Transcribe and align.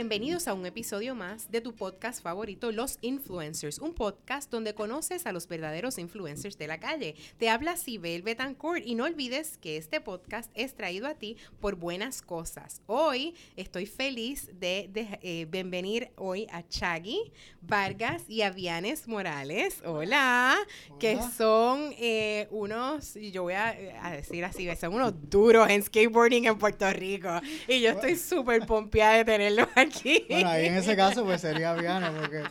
Bienvenidos 0.00 0.48
a 0.48 0.54
un 0.54 0.64
episodio 0.64 1.14
más 1.14 1.50
de 1.50 1.60
tu 1.60 1.74
podcast 1.74 2.22
favorito, 2.22 2.72
Los 2.72 2.96
Influencers, 3.02 3.78
un 3.78 3.92
podcast 3.92 4.50
donde 4.50 4.72
conoces 4.72 5.26
a 5.26 5.32
los 5.32 5.46
verdaderos 5.46 5.98
influencers 5.98 6.56
de 6.56 6.66
la 6.66 6.80
calle. 6.80 7.16
Te 7.36 7.50
habla 7.50 7.76
Sibel 7.76 8.22
Betancourt 8.22 8.80
y 8.82 8.94
no 8.94 9.04
olvides 9.04 9.58
que 9.58 9.76
este 9.76 10.00
podcast 10.00 10.50
es 10.54 10.74
traído 10.74 11.06
a 11.06 11.16
ti 11.16 11.36
por 11.60 11.74
buenas 11.74 12.22
cosas. 12.22 12.80
Hoy 12.86 13.34
estoy 13.56 13.84
feliz 13.84 14.48
de, 14.58 14.88
de 14.90 15.46
bienvenir 15.50 16.08
hoy 16.16 16.46
a 16.50 16.66
Chagui 16.66 17.30
Vargas 17.60 18.22
y 18.26 18.40
a 18.40 18.48
Vianes 18.48 19.06
Morales. 19.06 19.82
Hola, 19.84 20.56
que 20.98 21.18
son 21.36 21.92
eh, 21.98 22.48
unos, 22.50 23.16
yo 23.16 23.42
voy 23.42 23.52
a, 23.52 23.76
a, 24.00 24.12
decir 24.12 24.46
así, 24.46 24.66
son 24.80 24.94
unos 24.94 25.12
duros 25.28 25.68
en 25.68 25.82
skateboarding 25.82 26.46
en 26.46 26.56
Puerto 26.56 26.90
Rico. 26.90 27.38
Y 27.68 27.82
yo 27.82 27.90
estoy 27.90 28.16
súper 28.16 28.64
pompeada 28.64 29.18
de 29.18 29.24
tenerlos 29.26 29.68
aquí. 29.74 29.89
Bueno, 30.28 30.48
ahí 30.48 30.66
en 30.66 30.74
ese 30.74 30.96
caso 30.96 31.24
pues 31.24 31.40
sería 31.40 31.74
Viana, 31.74 32.12
porque 32.18 32.42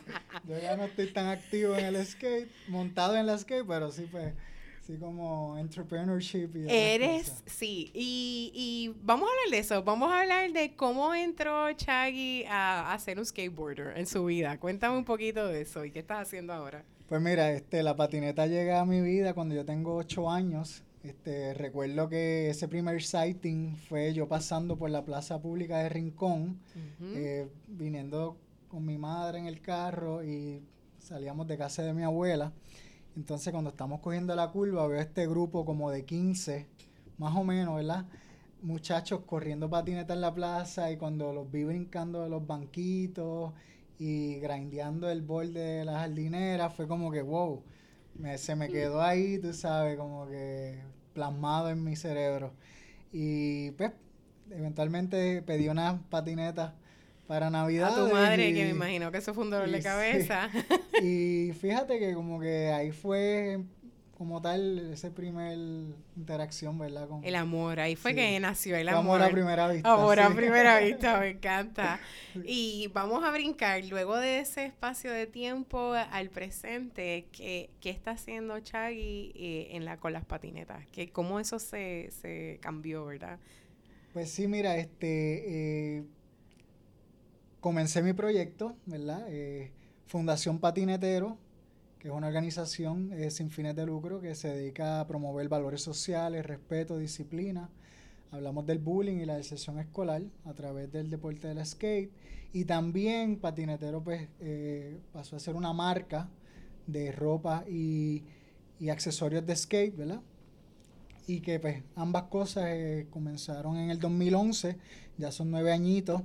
yo 0.48 0.59
ya 0.59 0.75
no 0.75 0.85
estoy 0.85 1.07
tan 1.07 1.27
activo 1.27 1.75
en 1.75 1.85
el 1.85 2.05
skate, 2.05 2.49
montado 2.67 3.15
en 3.15 3.27
el 3.27 3.39
skate, 3.39 3.65
pero 3.67 3.91
sí 3.91 4.07
pues 4.12 4.34
sí 4.85 4.98
como 4.98 5.57
entrepreneurship 5.57 6.49
y 6.55 6.65
Eres, 6.68 7.43
sí, 7.46 7.91
y, 7.93 8.51
y, 8.54 8.96
vamos 9.04 9.29
a 9.29 9.31
hablar 9.31 9.51
de 9.51 9.59
eso, 9.59 9.84
vamos 9.84 10.12
a 10.12 10.21
hablar 10.21 10.51
de 10.51 10.76
cómo 10.76 11.13
entró 11.13 11.71
Chaggy 11.73 12.46
a, 12.46 12.91
a 12.91 12.99
ser 12.99 13.20
un 13.20 13.26
skateboarder 13.26 13.98
en 13.98 14.07
su 14.07 14.26
vida. 14.26 14.57
Cuéntame 14.59 14.98
un 14.98 15.05
poquito 15.05 15.48
de 15.48 15.62
eso 15.62 15.85
y 15.85 15.91
qué 15.91 15.99
estás 15.99 16.21
haciendo 16.21 16.53
ahora. 16.53 16.84
Pues 17.07 17.21
mira, 17.21 17.51
este, 17.51 17.84
la 17.84 17.96
patineta 17.96 18.48
llega 18.48 18.79
a 18.79 18.85
mi 18.85 19.01
vida 19.01 19.34
cuando 19.34 19.55
yo 19.55 19.65
tengo 19.65 19.96
ocho 19.96 20.29
años. 20.29 20.84
Este, 21.04 21.54
recuerdo 21.54 22.10
que 22.10 22.50
ese 22.50 22.68
primer 22.68 23.02
sighting 23.02 23.78
fue 23.78 24.14
yo 24.14 24.28
pasando 24.28 24.78
por 24.78 24.90
la 24.90 25.05
plaza 25.05 25.42
pública 25.42 25.78
de 25.78 25.90
Rincón, 25.90 26.60
eh, 27.02 27.48
viniendo 27.68 28.38
con 28.68 28.86
mi 28.86 28.98
madre 28.98 29.40
en 29.40 29.46
el 29.46 29.62
carro 29.62 30.24
y 30.24 30.62
salíamos 30.98 31.48
de 31.48 31.58
casa 31.58 31.84
de 31.84 31.94
mi 31.94 32.04
abuela. 32.04 32.52
Entonces 33.16 33.52
cuando 33.54 33.70
estamos 33.70 34.02
cogiendo 34.02 34.36
la 34.36 34.52
curva 34.52 34.88
veo 34.88 35.00
este 35.00 35.26
grupo 35.26 35.64
como 35.64 35.90
de 35.90 36.04
15, 36.04 36.68
más 37.18 37.36
o 37.36 37.46
menos, 37.46 37.77
¿verdad? 37.77 38.05
Muchachos 38.62 39.22
corriendo 39.26 39.70
patineta 39.70 40.14
en 40.14 40.22
la 40.22 40.34
plaza 40.34 40.92
y 40.92 40.98
cuando 40.98 41.32
los 41.32 41.50
vi 41.50 41.64
brincando 41.64 42.24
de 42.24 42.30
los 42.30 42.46
banquitos 42.46 43.54
y 43.98 44.36
grindeando 44.40 45.10
el 45.10 45.22
borde 45.22 45.60
de 45.60 45.86
la 45.86 46.00
jardinera, 46.00 46.70
fue 46.70 46.88
como 46.88 47.10
que, 47.10 47.22
wow, 47.22 47.64
se 48.37 48.55
me 48.55 48.70
quedó 48.70 49.01
ahí, 49.01 49.39
tú 49.39 49.53
sabes, 49.53 49.98
como 49.98 50.27
que 50.27 50.79
plasmado 51.13 51.70
en 51.70 51.84
mi 51.84 51.95
cerebro. 51.95 52.53
Y 53.12 53.71
pues, 53.71 53.91
eventualmente 54.51 55.41
pedí 55.41 55.70
una 55.70 56.01
patineta 56.09 56.75
para 57.27 57.49
Navidad. 57.49 57.93
A 57.93 58.07
tu 58.07 58.13
madre, 58.13 58.53
que 58.53 58.63
me 58.63 58.71
imagino 58.71 59.12
que 59.12 59.20
eso 59.20 59.34
fue 59.34 59.43
un 59.43 59.51
dolor 59.51 59.70
de 59.70 59.81
cabeza. 59.81 60.49
y 61.03 61.51
fíjate 61.53 61.99
que 61.99 62.13
como 62.13 62.40
que 62.40 62.70
ahí 62.70 62.91
fue 62.91 63.63
como 64.19 64.41
tal, 64.41 64.91
esa 64.91 65.12
primer 65.12 65.57
interacción, 66.17 66.78
¿verdad? 66.78 67.07
Con, 67.07 67.23
el 67.23 67.35
amor, 67.35 67.79
ahí 67.79 67.95
fue 67.95 68.13
que 68.13 68.38
nació 68.41 68.75
el 68.75 68.89
amor. 68.89 69.22
Amor 69.22 69.22
a 69.22 69.29
primera 69.31 69.68
vista. 69.69 69.94
Amor 69.94 70.19
a 70.19 70.30
primera 70.35 70.80
vista, 70.81 71.22
me 71.22 71.30
encanta. 71.30 72.02
Y 72.44 72.91
vamos 72.94 73.24
a 73.24 73.31
brincar, 73.31 73.81
luego 73.85 74.18
de 74.18 74.40
ese 74.40 74.66
espacio 74.66 75.13
de 75.13 75.25
tiempo 75.25 75.94
al 75.94 76.29
presente, 76.31 77.28
¿qué, 77.31 77.69
qué 77.79 77.91
está 77.91 78.12
haciendo 78.12 78.59
Chagui 78.59 79.31
eh, 79.35 79.69
en 79.72 79.85
la, 79.85 79.96
con 79.96 80.12
las 80.12 80.25
patinetas? 80.25 80.85
¿Qué, 80.91 81.09
¿Cómo 81.09 81.40
eso 81.40 81.58
se, 81.58 82.09
se 82.22 82.59
cambió, 82.62 83.06
verdad? 83.06 83.40
Pues 84.12 84.29
sí, 84.29 84.50
mira, 84.50 84.75
este... 84.75 85.97
Eh, 85.97 86.03
comencé 87.62 88.03
mi 88.03 88.12
proyecto, 88.12 88.75
¿verdad? 88.85 89.25
Eh, 89.29 89.72
Fundación 90.08 90.59
Patinetero, 90.59 91.38
que 92.00 92.08
es 92.08 92.14
una 92.14 92.28
organización 92.28 93.12
eh, 93.14 93.30
sin 93.30 93.52
fines 93.52 93.76
de 93.76 93.86
lucro 93.86 94.22
que 94.22 94.34
se 94.34 94.48
dedica 94.48 95.02
a 95.02 95.08
promover 95.08 95.50
valores 95.50 95.82
sociales, 95.82 96.46
respeto, 96.46 96.98
disciplina. 96.98 97.70
Hablamos 98.32 98.66
del 98.66 98.80
bullying 98.80 99.18
y 99.18 99.26
la 99.26 99.36
deserción 99.36 99.80
escolar 99.80 100.22
a 100.46 100.54
través 100.54 100.92
del 100.92 101.09
deporte 101.09 101.50
del 101.50 101.66
skate. 101.66 102.12
Y 102.54 102.64
también 102.64 103.38
Patinetero 103.38 104.02
pues, 104.02 104.28
eh, 104.40 104.98
pasó 105.12 105.36
a 105.36 105.40
ser 105.40 105.56
una 105.56 105.74
marca 105.74 106.30
de 106.88 107.12
ropa 107.12 107.66
y, 107.68 108.24
accesorios 108.90 109.46
de 109.46 109.56
skate, 109.56 109.96
¿verdad? 109.96 110.22
Y 111.28 111.42
que 111.42 111.59
pues 111.59 111.84
ambas 111.96 112.24
cosas 112.24 112.64
eh, 112.70 113.08
comenzaron 113.09 113.76
en 113.76 113.90
el 113.90 114.00
2011, 114.00 114.78
ya 115.18 115.32
son 115.34 115.52
nueve 115.52 115.74
añitos, 115.74 116.22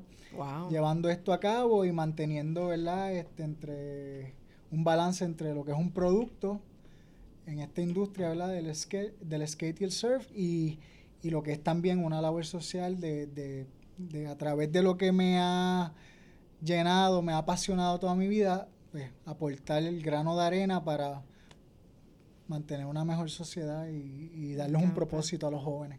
llevando 0.70 1.10
esto 1.10 1.32
a 1.32 1.40
cabo 1.40 1.84
y 1.84 1.90
manteniendo, 1.90 2.68
¿verdad? 2.68 3.12
Este, 3.12 3.42
entre 3.42 4.34
un 4.74 4.84
balance 4.84 5.24
entre 5.24 5.54
lo 5.54 5.64
que 5.64 5.72
es 5.72 5.78
un 5.78 5.92
producto 5.92 6.60
en 7.46 7.60
esta 7.60 7.80
industria 7.80 8.30
Del, 8.30 8.74
skate, 8.74 9.18
del 9.20 9.46
skate 9.46 9.80
y 9.80 9.84
el 9.84 9.92
surf 9.92 10.30
y, 10.34 10.78
lo 11.22 11.42
que 11.42 11.52
es 11.52 11.62
también 11.62 12.04
una 12.04 12.20
labor 12.20 12.44
social 12.44 13.00
de, 13.00 13.66
a 14.28 14.36
través 14.36 14.70
de 14.70 14.82
lo 14.82 14.98
que 14.98 15.10
me 15.10 15.38
ha 15.40 15.94
llenado, 16.62 17.22
me 17.22 17.32
ha 17.32 17.38
apasionado 17.38 17.98
toda 17.98 18.14
mi 18.14 18.28
vida, 18.28 18.68
pues 18.92 19.10
aportar 19.24 19.82
el 19.84 20.02
grano 20.02 20.36
de 20.36 20.44
arena 20.44 20.84
para 20.84 21.22
mantener 22.46 22.84
una 22.84 23.06
mejor 23.06 23.30
sociedad 23.30 23.88
y, 23.88 24.32
y 24.34 24.54
darles 24.54 24.82
un 24.82 24.92
propósito 24.92 25.46
a 25.46 25.50
los 25.50 25.62
jóvenes. 25.62 25.98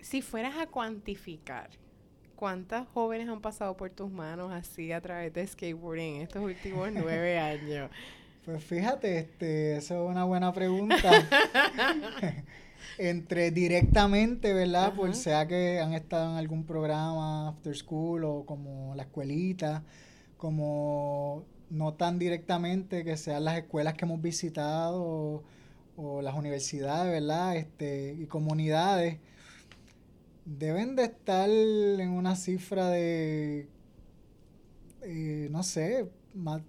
Si 0.00 0.20
fueras 0.20 0.56
a 0.56 0.66
cuantificar, 0.66 1.70
¿cuántas 2.40 2.88
jóvenes 2.94 3.28
han 3.28 3.42
pasado 3.42 3.76
por 3.76 3.90
tus 3.90 4.10
manos 4.10 4.50
así 4.50 4.92
a 4.92 5.00
través 5.02 5.34
de 5.34 5.46
skateboarding 5.46 6.16
en 6.16 6.22
estos 6.22 6.42
últimos 6.42 6.90
nueve 6.90 7.38
años? 7.38 7.90
Pues 8.42 8.64
fíjate, 8.64 9.18
este, 9.18 9.76
eso 9.76 10.02
es 10.02 10.10
una 10.10 10.24
buena 10.24 10.50
pregunta. 10.50 11.10
Entre 12.98 13.50
directamente, 13.50 14.54
¿verdad? 14.54 14.94
Por 14.94 15.14
sea 15.14 15.46
que 15.46 15.78
han 15.78 15.92
estado 15.92 16.32
en 16.32 16.38
algún 16.38 16.64
programa 16.64 17.48
after 17.48 17.76
school 17.76 18.24
o 18.24 18.46
como 18.46 18.94
la 18.96 19.02
escuelita, 19.02 19.84
como 20.38 21.44
no 21.68 21.92
tan 21.92 22.18
directamente 22.18 23.04
que 23.04 23.18
sean 23.18 23.44
las 23.44 23.58
escuelas 23.58 23.92
que 23.92 24.06
hemos 24.06 24.22
visitado 24.22 25.02
o, 25.02 25.44
o 25.96 26.22
las 26.22 26.34
universidades, 26.34 27.12
¿verdad? 27.12 27.56
Este, 27.56 28.16
y 28.18 28.24
comunidades 28.24 29.18
deben 30.44 30.96
de 30.96 31.04
estar 31.04 31.48
en 31.48 32.10
una 32.10 32.36
cifra 32.36 32.88
de, 32.88 33.68
eh, 35.02 35.48
no 35.50 35.62
sé, 35.62 36.08
más, 36.34 36.62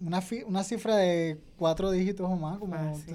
una, 0.00 0.20
una 0.46 0.64
cifra 0.64 0.96
de 0.96 1.38
cuatro 1.56 1.92
dígitos 1.92 2.28
o 2.28 2.36
más, 2.36 2.58
como 2.58 2.74
fácil, 2.74 3.14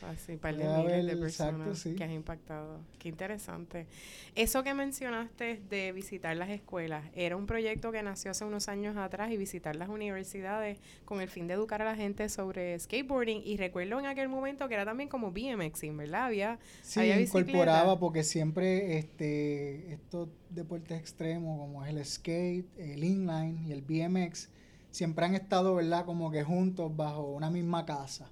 fácil, 0.00 0.38
para 0.38 0.56
de 0.56 1.02
de 1.02 1.16
personas 1.16 1.82
que 1.82 2.02
has 2.02 2.10
impactado. 2.10 2.80
Qué 2.98 3.10
interesante. 3.10 3.86
Eso 4.34 4.62
que 4.62 4.72
mencionaste 4.72 5.60
de 5.68 5.92
visitar 5.92 6.34
las 6.36 6.48
escuelas, 6.48 7.04
era 7.14 7.36
un 7.36 7.44
proyecto 7.44 7.92
que 7.92 8.02
nació 8.02 8.30
hace 8.30 8.44
unos 8.46 8.68
años 8.68 8.96
atrás 8.96 9.30
y 9.30 9.36
visitar 9.36 9.76
las 9.76 9.90
universidades 9.90 10.78
con 11.04 11.20
el 11.20 11.28
fin 11.28 11.46
de 11.46 11.54
educar 11.54 11.82
a 11.82 11.84
la 11.84 11.94
gente 11.94 12.30
sobre 12.30 12.78
skateboarding 12.78 13.42
y 13.44 13.58
recuerdo 13.58 14.00
en 14.00 14.06
aquel 14.06 14.30
momento 14.30 14.68
que 14.68 14.74
era 14.74 14.86
también 14.86 15.10
como 15.10 15.30
BMXing, 15.30 15.94
¿verdad? 15.96 16.24
Había 16.24 16.58
Sí, 16.82 17.00
incorporaba 17.02 17.98
porque 17.98 18.24
siempre 18.24 18.96
este 18.96 19.92
estos 19.92 20.30
deportes 20.48 20.98
extremos 20.98 21.58
como 21.58 21.84
es 21.84 21.94
el 21.94 22.04
skate, 22.04 22.66
el 22.78 23.04
inline 23.04 23.58
y 23.66 23.72
el 23.72 23.82
BMX 23.82 24.48
siempre 24.92 25.24
han 25.24 25.34
estado, 25.34 25.74
¿verdad? 25.74 26.04
Como 26.04 26.30
que 26.30 26.44
juntos 26.44 26.94
bajo 26.94 27.32
una 27.32 27.50
misma 27.50 27.84
casa. 27.84 28.30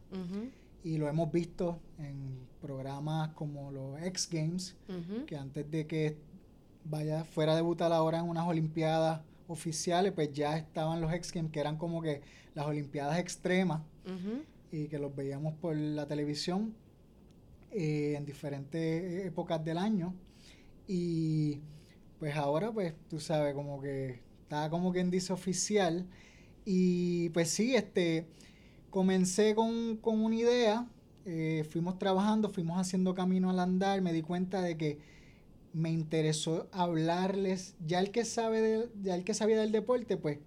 Y 0.84 0.98
lo 0.98 1.08
hemos 1.08 1.32
visto 1.32 1.80
en 1.98 2.46
programas 2.60 3.30
como 3.30 3.72
los 3.72 4.00
X 4.02 4.28
Games, 4.30 4.76
que 5.26 5.36
antes 5.36 5.68
de 5.68 5.86
que 5.86 6.16
vaya 6.84 7.24
fuera 7.24 7.52
a 7.52 7.56
debutar 7.56 7.92
ahora 7.92 8.18
en 8.20 8.28
unas 8.28 8.46
Olimpiadas 8.46 9.22
oficiales, 9.48 10.12
pues 10.12 10.32
ya 10.32 10.56
estaban 10.56 11.00
los 11.00 11.12
X 11.12 11.32
Games, 11.32 11.50
que 11.50 11.60
eran 11.60 11.76
como 11.76 12.00
que 12.00 12.22
las 12.54 12.66
Olimpiadas 12.66 13.18
extremas, 13.18 13.82
y 14.70 14.86
que 14.86 14.98
los 14.98 15.14
veíamos 15.14 15.54
por 15.54 15.74
la 15.76 16.06
televisión 16.06 16.74
eh, 17.72 18.14
en 18.16 18.24
diferentes 18.24 19.26
épocas 19.26 19.64
del 19.64 19.78
año. 19.78 20.14
Y 20.86 21.60
pues 22.18 22.36
ahora, 22.36 22.70
pues 22.70 22.94
tú 23.08 23.18
sabes, 23.18 23.54
como 23.54 23.80
que 23.80 24.20
está 24.42 24.68
como 24.70 24.92
quien 24.92 25.10
dice 25.10 25.32
oficial 25.32 26.06
y 26.64 27.30
pues 27.30 27.50
sí, 27.50 27.74
este, 27.74 28.26
comencé 28.90 29.54
con, 29.54 29.98
una 30.02 30.34
idea, 30.34 30.86
eh, 31.24 31.64
fuimos 31.70 31.98
trabajando, 31.98 32.48
fuimos 32.48 32.78
haciendo 32.78 33.14
camino 33.14 33.50
al 33.50 33.60
andar, 33.60 34.02
me 34.02 34.12
di 34.12 34.22
cuenta 34.22 34.60
de 34.62 34.76
que 34.76 34.98
me 35.72 35.90
interesó 35.90 36.68
hablarles, 36.72 37.76
ya 37.86 38.00
el 38.00 38.10
que 38.10 38.24
sabe 38.24 38.88
ya 39.02 39.14
el 39.14 39.24
que 39.24 39.34
sabía 39.34 39.58
del 39.60 39.72
deporte, 39.72 40.16
pues 40.16 40.38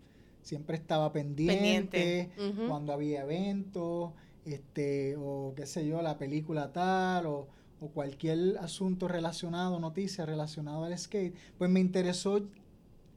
siempre 0.41 0.75
estaba 0.75 1.13
pendiente, 1.13 2.29
cuando 2.67 2.91
había 2.91 3.21
eventos, 3.21 4.11
este, 4.45 5.15
o 5.17 5.53
qué 5.55 5.65
sé 5.65 5.87
yo, 5.87 6.01
la 6.01 6.17
película 6.17 6.73
tal, 6.73 7.27
o, 7.27 7.47
o 7.79 7.87
cualquier 7.89 8.57
asunto 8.59 9.07
relacionado, 9.07 9.79
noticia 9.79 10.25
relacionado 10.25 10.83
al 10.83 10.97
skate, 10.97 11.33
pues 11.57 11.69
me 11.69 11.79
interesó 11.79 12.41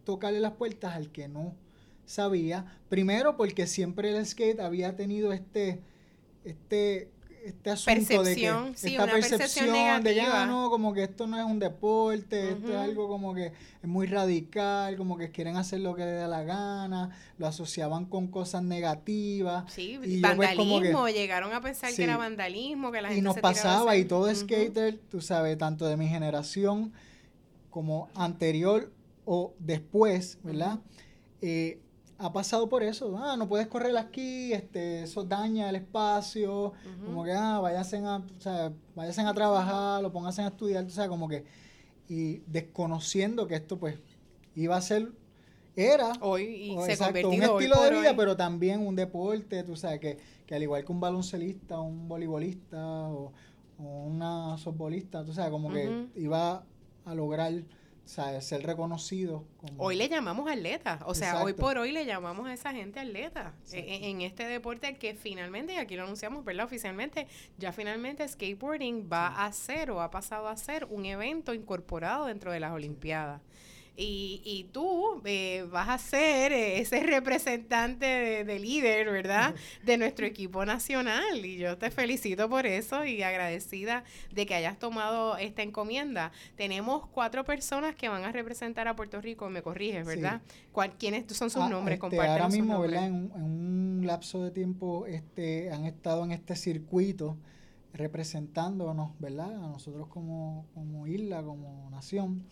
tocarle 0.04 0.38
las 0.38 0.52
puertas 0.52 0.94
al 0.94 1.10
que 1.10 1.26
no 1.26 1.54
sabía. 2.06 2.64
Primero 2.88 3.36
porque 3.36 3.66
siempre 3.66 4.16
el 4.16 4.24
skate 4.24 4.60
había 4.60 4.96
tenido 4.96 5.32
este, 5.32 5.82
este 6.44 7.10
este 7.46 7.70
asunto 7.70 8.24
de 8.24 8.34
que 8.34 8.46
esta 8.74 9.06
percepción, 9.06 10.02
de 10.02 10.14
ya 10.16 10.46
no, 10.46 10.68
como 10.68 10.92
que 10.92 11.04
esto 11.04 11.28
no 11.28 11.38
es 11.38 11.44
un 11.44 11.60
deporte, 11.60 12.50
esto 12.50 12.72
es 12.72 12.76
algo 12.76 13.06
como 13.06 13.34
que 13.34 13.46
es 13.46 13.88
muy 13.88 14.08
radical, 14.08 14.96
como 14.96 15.16
que 15.16 15.30
quieren 15.30 15.56
hacer 15.56 15.78
lo 15.78 15.94
que 15.94 16.04
les 16.04 16.18
da 16.18 16.26
la 16.26 16.42
gana, 16.42 17.10
lo 17.38 17.46
asociaban 17.46 18.06
con 18.06 18.26
cosas 18.26 18.64
negativas. 18.64 19.72
Sí, 19.72 19.92
y 20.02 20.20
pues, 20.20 20.20
vandalismo, 20.20 21.08
llegaron 21.08 21.52
a 21.52 21.60
pensar 21.60 21.94
que 21.94 22.02
era 22.02 22.16
vandalismo, 22.16 22.90
que 22.90 23.00
la 23.00 23.08
gente 23.08 23.20
Y 23.20 23.22
nos 23.22 23.38
pasaba, 23.38 23.96
y 23.96 24.04
todo 24.04 24.34
skater, 24.34 24.98
tú 25.08 25.20
sabes, 25.20 25.56
tanto 25.56 25.86
de 25.86 25.96
mi 25.96 26.08
generación 26.08 26.92
como 27.70 28.08
anterior 28.16 28.90
o 29.24 29.54
después, 29.60 30.38
¿verdad? 30.42 30.80
eh, 31.40 31.78
ha 32.18 32.32
pasado 32.32 32.68
por 32.68 32.82
eso. 32.82 33.16
Ah, 33.18 33.36
no 33.36 33.48
puedes 33.48 33.66
correr 33.66 33.96
aquí, 33.96 34.52
este, 34.52 35.02
eso 35.02 35.24
daña 35.24 35.68
el 35.68 35.76
espacio, 35.76 36.72
como 37.04 37.24
que, 37.24 37.32
ah, 37.32 37.58
váyanse 37.60 37.98
a, 37.98 38.16
o 38.16 38.40
sea, 38.40 38.72
a 38.96 39.34
trabajar, 39.34 40.02
lo 40.02 40.12
pónganse 40.12 40.42
a 40.42 40.48
estudiar, 40.48 40.84
o 40.84 40.90
sea, 40.90 41.08
como 41.08 41.28
que, 41.28 41.44
y 42.08 42.38
desconociendo 42.46 43.46
que 43.46 43.56
esto, 43.56 43.78
pues, 43.78 43.98
iba 44.54 44.76
a 44.76 44.80
ser, 44.80 45.12
era, 45.74 46.12
hoy, 46.20 46.44
y 46.44 46.80
se 46.84 46.92
exacto, 46.92 47.28
un 47.28 47.42
estilo 47.42 47.82
de 47.82 47.90
vida, 47.90 48.16
pero 48.16 48.36
también 48.36 48.86
un 48.86 48.96
deporte, 48.96 49.62
tú 49.62 49.76
sabes, 49.76 50.00
que, 50.00 50.18
que 50.46 50.54
al 50.54 50.62
igual 50.62 50.84
que 50.84 50.92
un 50.92 51.00
baloncelista, 51.00 51.80
un 51.80 52.08
voleibolista 52.08 53.08
o, 53.08 53.32
una 53.78 54.56
softbolista, 54.56 55.22
tú 55.22 55.34
sabes, 55.34 55.50
como 55.50 55.70
que 55.70 56.06
iba 56.16 56.64
a 57.04 57.14
lograr 57.14 57.52
o 58.06 58.08
sea, 58.08 58.40
ser 58.40 58.62
reconocido. 58.62 59.44
Hoy 59.78 59.96
le 59.96 60.08
llamamos 60.08 60.48
atleta, 60.48 61.00
o 61.06 61.14
sea, 61.14 61.42
hoy 61.42 61.54
por 61.54 61.76
hoy 61.76 61.90
le 61.90 62.06
llamamos 62.06 62.46
a 62.46 62.54
esa 62.54 62.72
gente 62.72 63.00
atleta 63.00 63.52
e, 63.72 63.78
e, 63.78 64.10
en, 64.10 64.20
este 64.20 64.46
deporte 64.46 64.94
que 64.94 65.14
finalmente, 65.16 65.74
y 65.74 65.76
aquí 65.76 65.96
lo 65.96 66.04
anunciamos, 66.04 66.44
¿verdad? 66.44 66.66
Oficialmente, 66.66 67.26
ya 67.58 67.72
finalmente 67.72 68.26
skateboarding 68.26 69.08
va 69.12 69.44
a 69.44 69.50
ser 69.50 69.90
o 69.90 70.00
ha 70.00 70.12
pasado 70.12 70.46
a 70.46 70.56
ser 70.56 70.84
un 70.84 71.04
evento 71.04 71.52
incorporado 71.52 72.26
dentro 72.26 72.52
de 72.52 72.60
las 72.60 72.70
Olimpiadas. 72.70 73.42
Y, 73.96 74.42
y 74.44 74.64
tú 74.72 75.22
eh, 75.24 75.66
vas 75.70 75.88
a 75.88 75.98
ser 75.98 76.52
eh, 76.52 76.80
ese 76.80 77.00
representante 77.00 78.44
de, 78.44 78.58
líder, 78.58 79.10
¿verdad? 79.10 79.54
De 79.84 79.96
nuestro 79.96 80.26
equipo 80.26 80.64
nacional. 80.66 81.44
Y 81.44 81.56
yo 81.56 81.78
te 81.78 81.90
felicito 81.90 82.48
por 82.48 82.66
eso 82.66 83.04
y 83.04 83.22
agradecida 83.22 84.04
de 84.32 84.46
que 84.46 84.54
hayas 84.54 84.78
tomado 84.78 85.38
esta 85.38 85.62
encomienda. 85.62 86.32
Tenemos 86.56 87.06
cuatro 87.06 87.44
personas 87.44 87.94
que 87.94 88.08
van 88.08 88.24
a 88.24 88.32
representar 88.32 88.86
a 88.88 88.96
Puerto 88.96 89.20
Rico, 89.20 89.48
me 89.48 89.62
corriges, 89.62 90.06
¿verdad? 90.06 90.42
¿Quiénes 90.98 91.24
son 91.34 91.48
sus 91.48 91.62
ah, 91.62 91.68
nombres? 91.68 91.98
Este, 92.02 92.20
ahora 92.20 92.48
mismo, 92.48 92.80
¿verdad? 92.80 93.06
En, 93.06 93.32
en, 93.34 93.42
un 93.42 94.02
lapso 94.06 94.42
de 94.42 94.50
tiempo 94.50 95.06
este, 95.06 95.70
han 95.70 95.86
estado 95.86 96.24
en 96.24 96.32
este 96.32 96.54
circuito 96.54 97.38
representándonos, 97.96 99.18
¿verdad? 99.18 99.52
A 99.52 99.68
nosotros 99.68 100.06
como, 100.08 100.66
como 100.74 101.06
isla, 101.06 101.42
como 101.42 101.88
nación. 101.90 102.44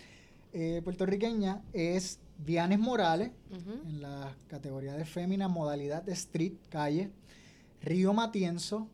Eh, 0.56 0.82
puertorriqueña 0.84 1.64
es 1.72 2.20
Vianes 2.38 2.78
Morales, 2.78 3.32
en 3.50 4.00
la 4.00 4.36
categoría 4.46 4.94
de 4.94 5.04
fémina, 5.04 5.48
modalidad 5.48 6.04
de 6.04 6.12
street, 6.12 6.52
calle. 6.68 7.10
Río 7.82 8.12
Matienzo, 8.12 8.88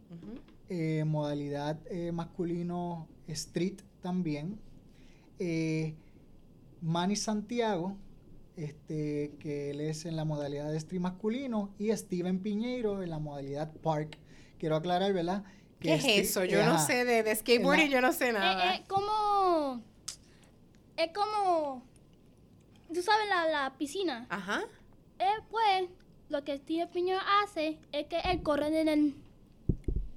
eh, 0.70 1.04
modalidad 1.06 1.78
eh, 1.90 2.12
masculino 2.12 3.06
street 3.26 3.82
también. 4.00 4.58
Manny 6.80 7.16
Santiago, 7.16 7.94
este, 8.56 9.34
que 9.38 9.70
él 9.70 9.82
es 9.82 10.06
en 10.06 10.16
la 10.16 10.24
modalidad 10.24 10.70
de 10.70 10.78
street 10.78 11.02
masculino, 11.02 11.74
y 11.78 11.94
Steven 11.94 12.40
Piñeiro 12.40 13.02
en 13.02 13.10
la 13.10 13.18
modalidad 13.18 13.70
park. 13.82 14.16
Quiero 14.58 14.76
aclarar, 14.76 15.12
¿verdad? 15.12 15.44
¿Qué 15.78 15.94
es 15.94 16.04
eso? 16.06 16.42
Yo 16.46 16.64
no 16.64 16.78
sé 16.78 17.04
de, 17.04 17.22
de 17.22 17.36
skateboarding, 17.36 17.90
yo 17.90 18.00
no 18.00 18.14
sé 18.14 18.32
nada. 18.32 18.82
¿Cómo 18.88 19.89
es 21.04 21.12
como, 21.12 21.82
tú 22.92 23.02
sabes, 23.02 23.28
la, 23.28 23.46
la 23.48 23.74
piscina. 23.76 24.26
Ajá. 24.28 24.62
Eh, 25.18 25.40
pues, 25.50 25.88
lo 26.28 26.44
que 26.44 26.56
Steve 26.58 26.86
Piño 26.86 27.16
hace 27.42 27.78
es 27.92 28.06
que 28.06 28.18
él 28.20 28.42
corre 28.42 28.80
en 28.80 28.88
el... 28.88 29.14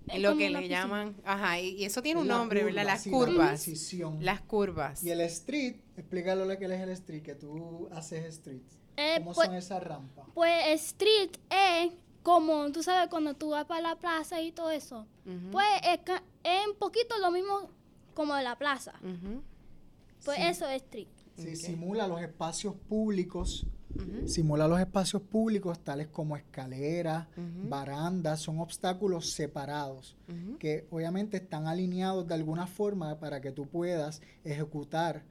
En 0.09 0.21
lo 0.21 0.37
que 0.37 0.49
le 0.49 0.67
llaman, 0.67 1.15
ajá, 1.23 1.59
y, 1.59 1.85
eso 1.85 2.01
tiene 2.01 2.19
un 2.19 2.27
nombre, 2.27 2.63
¿verdad? 2.63 2.85
Las 2.85 3.07
curvas. 3.07 3.67
las 4.19 4.41
curvas. 4.41 5.03
Y 5.03 5.09
el 5.09 5.21
street, 5.21 5.77
explícalo 5.97 6.45
lo 6.45 6.57
que 6.59 6.65
es 6.65 6.71
el 6.71 6.89
street, 6.89 7.23
que 7.23 7.35
tú 7.35 7.87
haces 7.91 8.25
street. 8.25 8.61
Eh, 8.97 9.15
¿Cómo 9.19 9.33
pues, 9.33 9.47
son 9.47 9.55
esas 9.55 9.81
rampas? 9.81 10.25
Pues 10.35 10.67
street 10.81 11.31
es 11.49 11.93
como, 12.21 12.71
tú 12.71 12.83
sabes, 12.83 13.09
cuando 13.09 13.33
tú 13.33 13.51
vas 13.51 13.65
para 13.65 13.81
la 13.81 13.95
plaza 13.95 14.41
y 14.41 14.51
todo 14.51 14.71
eso. 14.71 15.07
Pues 15.51 15.67
es, 15.83 15.99
es, 16.43 16.67
un 16.67 16.75
poquito 16.75 17.17
lo 17.19 17.31
mismo 17.31 17.69
como 18.13 18.35
de 18.35 18.43
la 18.43 18.57
plaza. 18.57 18.93
Pues 20.25 20.39
eso 20.39 20.67
es 20.67 20.81
street. 20.83 21.07
Sí, 21.37 21.55
simula 21.55 22.07
los 22.07 22.21
espacios 22.21 22.75
públicos. 22.87 23.65
Simula 24.25 24.67
los 24.67 24.79
espacios 24.79 25.21
públicos 25.21 25.79
tales 25.79 26.07
como 26.07 26.35
escaleras, 26.35 27.27
barandas, 27.69 28.39
son 28.39 28.59
obstáculos 28.59 29.31
separados 29.31 30.15
que 30.59 30.87
obviamente 30.89 31.37
están 31.37 31.67
alineados 31.67 32.27
de 32.27 32.33
alguna 32.33 32.65
forma 32.65 33.19
para 33.19 33.39
que 33.39 33.51
tú 33.51 33.67
puedas 33.67 34.21
ejecutar 34.43 35.23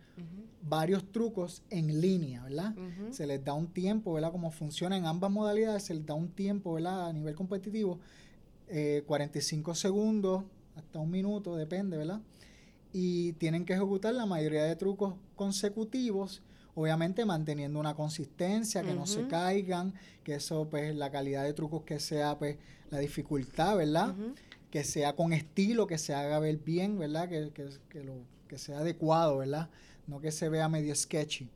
varios 0.62 1.10
trucos 1.10 1.62
en 1.70 2.00
línea, 2.00 2.44
¿verdad? 2.44 2.74
Se 3.10 3.26
les 3.26 3.44
da 3.44 3.52
un 3.52 3.66
tiempo, 3.66 4.12
¿verdad? 4.12 4.30
Como 4.30 4.50
funciona 4.52 4.96
en 4.96 5.06
ambas 5.06 5.30
modalidades, 5.30 5.82
se 5.82 5.94
les 5.94 6.06
da 6.06 6.14
un 6.14 6.28
tiempo, 6.28 6.74
¿verdad? 6.74 7.08
A 7.08 7.12
nivel 7.12 7.34
competitivo, 7.34 7.98
45 9.06 9.72
eh, 9.72 9.74
segundos 9.74 10.44
hasta 10.76 11.00
un 11.00 11.10
minuto, 11.10 11.56
depende, 11.56 11.96
¿verdad? 11.96 12.20
Y 12.92 13.32
tienen 13.34 13.64
que 13.64 13.72
ejecutar 13.72 14.14
la 14.14 14.26
mayoría 14.26 14.64
de 14.64 14.76
trucos 14.76 15.14
consecutivos, 15.36 16.42
obviamente 16.74 17.24
manteniendo 17.24 17.80
una 17.80 17.94
consistencia, 17.94 18.82
que 18.82 18.94
no 18.94 19.06
se 19.06 19.26
caigan, 19.26 19.94
que 20.24 20.34
eso, 20.34 20.68
pues, 20.68 20.94
la 20.94 21.10
calidad 21.10 21.44
de 21.44 21.52
trucos 21.52 21.82
que 21.84 22.00
sea, 22.00 22.38
pues, 22.38 22.56
la 22.90 22.98
dificultad, 22.98 23.76
¿verdad? 23.76 24.14
Que 24.70 24.84
sea 24.84 25.14
con 25.14 25.32
estilo, 25.32 25.86
que 25.86 25.98
se 25.98 26.14
haga 26.14 26.38
ver 26.38 26.58
bien, 26.58 26.98
¿verdad? 26.98 27.28
Que, 27.28 27.50
que, 27.52 27.68
que, 27.88 28.04
lo, 28.04 28.14
que 28.48 28.58
sea 28.58 28.80
adecuado, 28.80 29.38
¿verdad? 29.38 29.70
No 30.06 30.20
que 30.20 30.30
se 30.30 30.48
vea 30.48 30.68
medio 30.68 30.94
sketchy. 30.94 31.48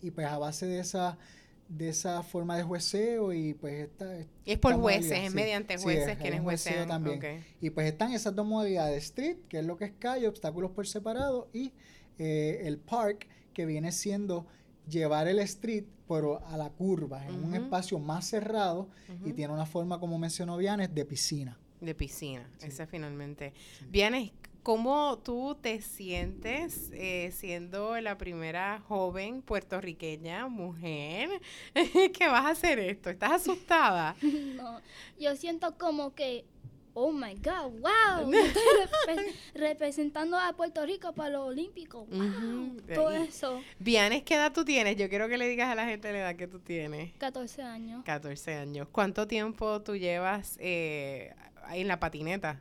Y 0.00 0.10
pues 0.10 0.26
a 0.26 0.38
base 0.38 0.64
de 0.66 0.78
esa 0.78 1.18
de 1.68 1.90
esa 1.90 2.22
forma 2.22 2.56
de 2.56 2.62
jueceo 2.62 3.32
y 3.32 3.54
pues 3.54 3.88
esta... 3.88 4.18
es 4.46 4.58
por 4.58 4.74
jueces, 4.74 5.18
es 5.18 5.34
mediante 5.34 5.76
jueces 5.76 6.16
quienes 6.16 6.40
juecean. 6.40 6.88
también. 6.88 7.44
Y 7.60 7.70
pues 7.70 7.86
están 7.86 8.12
esas 8.12 8.34
dos 8.34 8.46
modalidades, 8.46 9.04
street, 9.04 9.38
que 9.48 9.58
es 9.58 9.66
lo 9.66 9.76
que 9.76 9.86
es 9.86 9.92
calle, 9.98 10.26
obstáculos 10.28 10.70
por 10.70 10.86
separado, 10.86 11.48
y 11.52 11.72
eh, 12.18 12.62
el 12.64 12.78
park, 12.78 13.28
que 13.52 13.66
viene 13.66 13.92
siendo 13.92 14.46
llevar 14.88 15.28
el 15.28 15.40
street 15.40 15.84
pero 16.08 16.44
a 16.46 16.56
la 16.56 16.70
curva, 16.70 17.26
en 17.26 17.44
un 17.44 17.54
espacio 17.54 17.98
más 17.98 18.26
cerrado 18.26 18.88
y 19.24 19.34
tiene 19.34 19.52
una 19.52 19.66
forma, 19.66 20.00
como 20.00 20.18
mencionó 20.18 20.56
Vianes, 20.56 20.94
de 20.94 21.04
piscina. 21.04 21.58
De 21.80 21.94
piscina, 21.94 22.50
esa 22.62 22.86
finalmente. 22.86 23.52
Vianes, 23.90 24.32
¿Cómo 24.68 25.18
tú 25.24 25.56
te 25.58 25.80
sientes 25.80 26.90
eh, 26.92 27.30
siendo 27.32 27.98
la 28.02 28.18
primera 28.18 28.82
joven 28.86 29.40
puertorriqueña, 29.40 30.46
mujer, 30.46 31.40
que 32.12 32.28
vas 32.28 32.44
a 32.44 32.50
hacer 32.50 32.78
esto? 32.78 33.08
¿Estás 33.08 33.32
asustada? 33.32 34.14
No, 34.22 34.82
yo 35.18 35.34
siento 35.36 35.78
como 35.78 36.14
que, 36.14 36.44
oh 36.92 37.12
my 37.12 37.34
God, 37.36 37.80
wow, 37.80 38.30
estoy 39.08 39.34
representando 39.54 40.38
a 40.38 40.52
Puerto 40.52 40.84
Rico 40.84 41.14
para 41.14 41.30
los 41.30 41.48
Olímpicos, 41.48 42.06
wow, 42.10 42.76
todo 42.94 43.12
eso. 43.12 43.62
Vianes, 43.78 44.22
¿qué 44.22 44.34
edad 44.34 44.52
tú 44.52 44.66
tienes? 44.66 44.96
Yo 44.96 45.08
quiero 45.08 45.30
que 45.30 45.38
le 45.38 45.48
digas 45.48 45.70
a 45.70 45.74
la 45.76 45.86
gente 45.86 46.12
la 46.12 46.18
edad 46.18 46.36
que 46.36 46.46
tú 46.46 46.58
tienes. 46.58 47.14
14 47.14 47.62
años. 47.62 48.04
14 48.04 48.54
años. 48.54 48.88
¿Cuánto 48.92 49.26
tiempo 49.26 49.80
tú 49.80 49.96
llevas 49.96 50.58
eh, 50.60 51.34
en 51.70 51.88
la 51.88 51.98
patineta? 51.98 52.60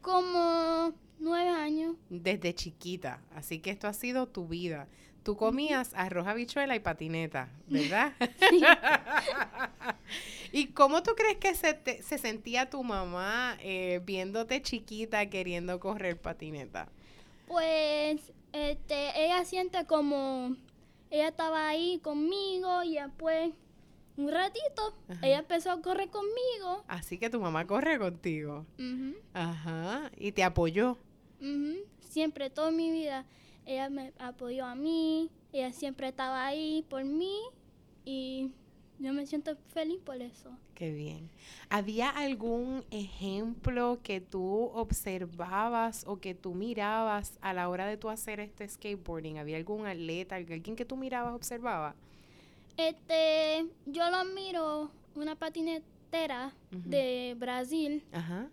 Como 0.00 0.94
Nueve 1.18 1.50
años. 1.50 1.96
Desde 2.10 2.54
chiquita. 2.54 3.20
Así 3.34 3.58
que 3.58 3.70
esto 3.70 3.86
ha 3.86 3.92
sido 3.92 4.28
tu 4.28 4.46
vida. 4.46 4.88
Tú 5.22 5.36
comías 5.36 5.92
arroz, 5.94 6.26
habichuela 6.26 6.74
y 6.74 6.80
patineta, 6.80 7.50
¿verdad? 7.68 8.12
¿Y 10.52 10.68
cómo 10.68 11.02
tú 11.02 11.12
crees 11.14 11.36
que 11.36 11.54
se, 11.54 12.02
se 12.02 12.18
sentía 12.18 12.70
tu 12.70 12.82
mamá 12.82 13.58
eh, 13.60 14.00
viéndote 14.04 14.62
chiquita 14.62 15.28
queriendo 15.28 15.78
correr 15.80 16.18
patineta? 16.18 16.88
Pues 17.46 18.32
este, 18.52 19.24
ella 19.24 19.44
siente 19.44 19.84
como 19.86 20.56
ella 21.10 21.28
estaba 21.28 21.68
ahí 21.68 21.98
conmigo 22.02 22.82
y 22.82 22.94
después 22.94 23.52
un 24.16 24.32
ratito, 24.32 24.94
ella 25.22 25.38
empezó 25.38 25.70
a 25.70 25.80
correr 25.80 26.10
conmigo. 26.10 26.84
Así 26.88 27.18
que 27.18 27.30
tu 27.30 27.40
mamá 27.40 27.66
corre 27.68 28.00
contigo. 28.00 28.66
Ajá. 29.32 30.10
¿Y 30.16 30.32
te 30.32 30.42
apoyó? 30.42 30.98
Siempre, 32.00 32.50
toda 32.50 32.70
mi 32.70 32.90
vida, 32.90 33.26
ella 33.66 33.90
me 33.90 34.12
apoyó 34.18 34.64
a 34.64 34.74
mí 34.74 35.30
ella 35.52 35.72
siempre 35.72 36.08
estaba 36.08 36.46
ahí 36.46 36.84
por 36.88 37.04
mí 37.04 37.34
y 38.04 38.50
yo 38.98 39.12
me 39.12 39.26
siento 39.26 39.56
feliz 39.72 39.98
por 40.04 40.20
eso. 40.20 40.50
Qué 40.74 40.92
bien. 40.92 41.30
¿Había 41.70 42.10
algún 42.10 42.84
ejemplo 42.90 43.98
que 44.02 44.20
tú 44.20 44.70
observabas 44.74 46.04
o 46.06 46.20
que 46.20 46.34
tú 46.34 46.54
mirabas 46.54 47.38
a 47.40 47.52
la 47.52 47.68
hora 47.68 47.86
de 47.86 47.96
tú 47.96 48.10
hacer 48.10 48.40
este 48.40 48.68
skateboarding? 48.68 49.38
¿Había 49.38 49.56
algún 49.56 49.86
atleta, 49.86 50.36
alguien 50.36 50.76
que 50.76 50.84
tú 50.84 50.96
mirabas, 50.96 51.34
observaba? 51.34 51.94
Este, 52.76 53.66
yo 53.86 54.08
lo 54.10 54.24
miro, 54.26 54.90
una 55.16 55.34
patinetera 55.34 56.52
de 56.70 57.34
Brasil, 57.38 58.04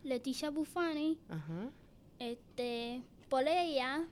Leticia 0.04 0.50
Buffani. 0.50 1.20
Este, 2.20 3.02
por 3.30 3.48
ella, 3.48 4.06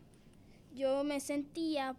yo 0.76 1.04
me 1.04 1.20
sentía 1.20 1.96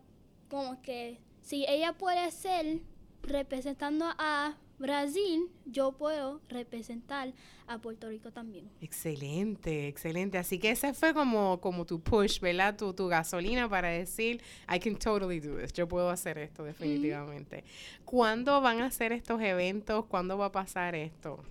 como 0.48 0.80
que 0.82 1.18
si 1.40 1.64
ella 1.68 1.92
puede 1.92 2.30
ser 2.30 2.80
representando 3.22 4.06
a 4.18 4.56
Brasil, 4.78 5.50
yo 5.66 5.92
puedo 5.92 6.40
representar 6.48 7.32
a 7.66 7.78
Puerto 7.78 8.08
Rico 8.08 8.32
también. 8.32 8.68
Excelente, 8.80 9.88
excelente. 9.88 10.36
Así 10.38 10.58
que 10.58 10.70
ese 10.70 10.92
fue 10.94 11.14
como, 11.14 11.60
como 11.60 11.86
tu 11.86 12.00
push, 12.00 12.40
¿verdad? 12.40 12.76
Tu, 12.76 12.92
tu 12.92 13.06
gasolina 13.06 13.68
para 13.68 13.88
decir, 13.88 14.42
I 14.68 14.78
can 14.78 14.96
totally 14.96 15.40
do 15.40 15.56
this. 15.56 15.72
Yo 15.72 15.88
puedo 15.88 16.10
hacer 16.10 16.38
esto 16.38 16.64
definitivamente. 16.64 17.64
¿Cuándo 18.04 18.60
van 18.60 18.80
a 18.80 18.86
hacer 18.86 19.12
estos 19.12 19.40
eventos? 19.40 20.06
¿Cuándo 20.06 20.36
va 20.36 20.46
a 20.46 20.52
pasar 20.52 20.94
esto? 20.94 21.42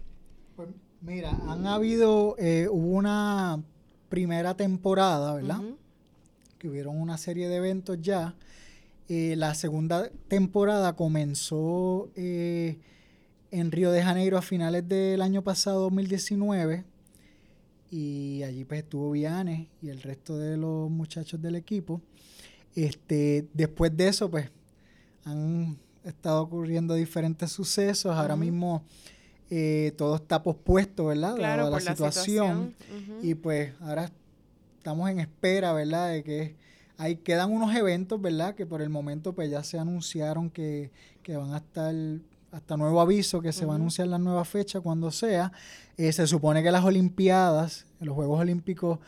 Pues 0.55 0.69
mira, 1.01 1.31
han 1.47 1.65
habido, 1.65 2.35
eh, 2.37 2.67
hubo 2.69 2.97
una 2.97 3.63
primera 4.13 4.55
temporada, 4.55 5.33
¿verdad? 5.33 5.59
Que 6.59 6.69
hubieron 6.69 7.01
una 7.01 7.17
serie 7.17 7.49
de 7.49 7.55
eventos 7.55 7.99
ya. 7.99 8.35
Eh, 9.09 9.33
la 9.35 9.55
segunda 9.55 10.07
temporada 10.27 10.95
comenzó 10.95 12.11
eh, 12.15 12.77
en 13.49 13.71
Río 13.71 13.89
de 13.89 14.03
Janeiro 14.03 14.37
a 14.37 14.43
finales 14.43 14.87
del 14.87 15.19
año 15.23 15.43
pasado, 15.43 15.81
2019. 15.81 16.85
Y 17.89 18.43
allí 18.43 18.65
pues 18.65 18.83
estuvo 18.83 19.09
Vianes 19.09 19.67
y 19.81 19.89
el 19.89 19.99
resto 20.03 20.37
de 20.37 20.57
los 20.57 20.91
muchachos 20.91 21.41
del 21.41 21.55
equipo. 21.55 21.99
Este, 22.75 23.47
después 23.51 23.97
de 23.97 24.09
eso, 24.09 24.29
pues 24.29 24.51
han 25.25 25.79
estado 26.03 26.43
ocurriendo 26.43 26.93
diferentes 26.93 27.51
sucesos. 27.51 28.15
Ahora 28.15 28.35
mismo 28.35 28.83
eh, 29.55 29.91
todo 29.97 30.15
está 30.15 30.41
pospuesto, 30.41 31.05
¿verdad? 31.05 31.35
Claro, 31.35 31.69
la, 31.69 31.79
situación. 31.79 32.73
Y 33.21 33.35
pues 33.35 33.73
ahora 33.81 34.09
estamos 34.77 35.09
en 35.09 35.19
espera, 35.19 35.73
¿verdad? 35.73 36.09
De 36.09 36.23
que 36.23 36.55
Ahí 36.97 37.15
quedan 37.17 37.51
unos 37.51 37.75
eventos, 37.75 38.21
¿verdad? 38.21 38.55
Que 38.55 38.65
por 38.65 38.81
el 38.81 38.89
momento 38.89 39.33
pues 39.33 39.49
ya 39.49 39.63
se 39.63 39.79
anunciaron 39.79 40.49
que, 40.49 40.91
van 41.27 41.53
a 41.53 41.57
estar 41.57 41.93
hasta 42.51 42.77
nuevo 42.77 43.01
aviso 43.01 43.41
que 43.41 43.51
se 43.51 43.65
va 43.65 43.73
a 43.73 43.75
anunciar 43.77 44.07
la 44.07 44.19
nueva 44.19 44.45
fecha 44.45 44.79
cuando 44.79 45.09
sea. 45.09 45.51
Eh, 45.97 46.11
se 46.13 46.27
supone 46.27 46.61
que 46.61 46.71
las 46.71 46.83
Olimpiadas, 46.83 47.87
los 47.99 48.15
Juegos 48.15 48.39
Olímpicos 48.39 48.99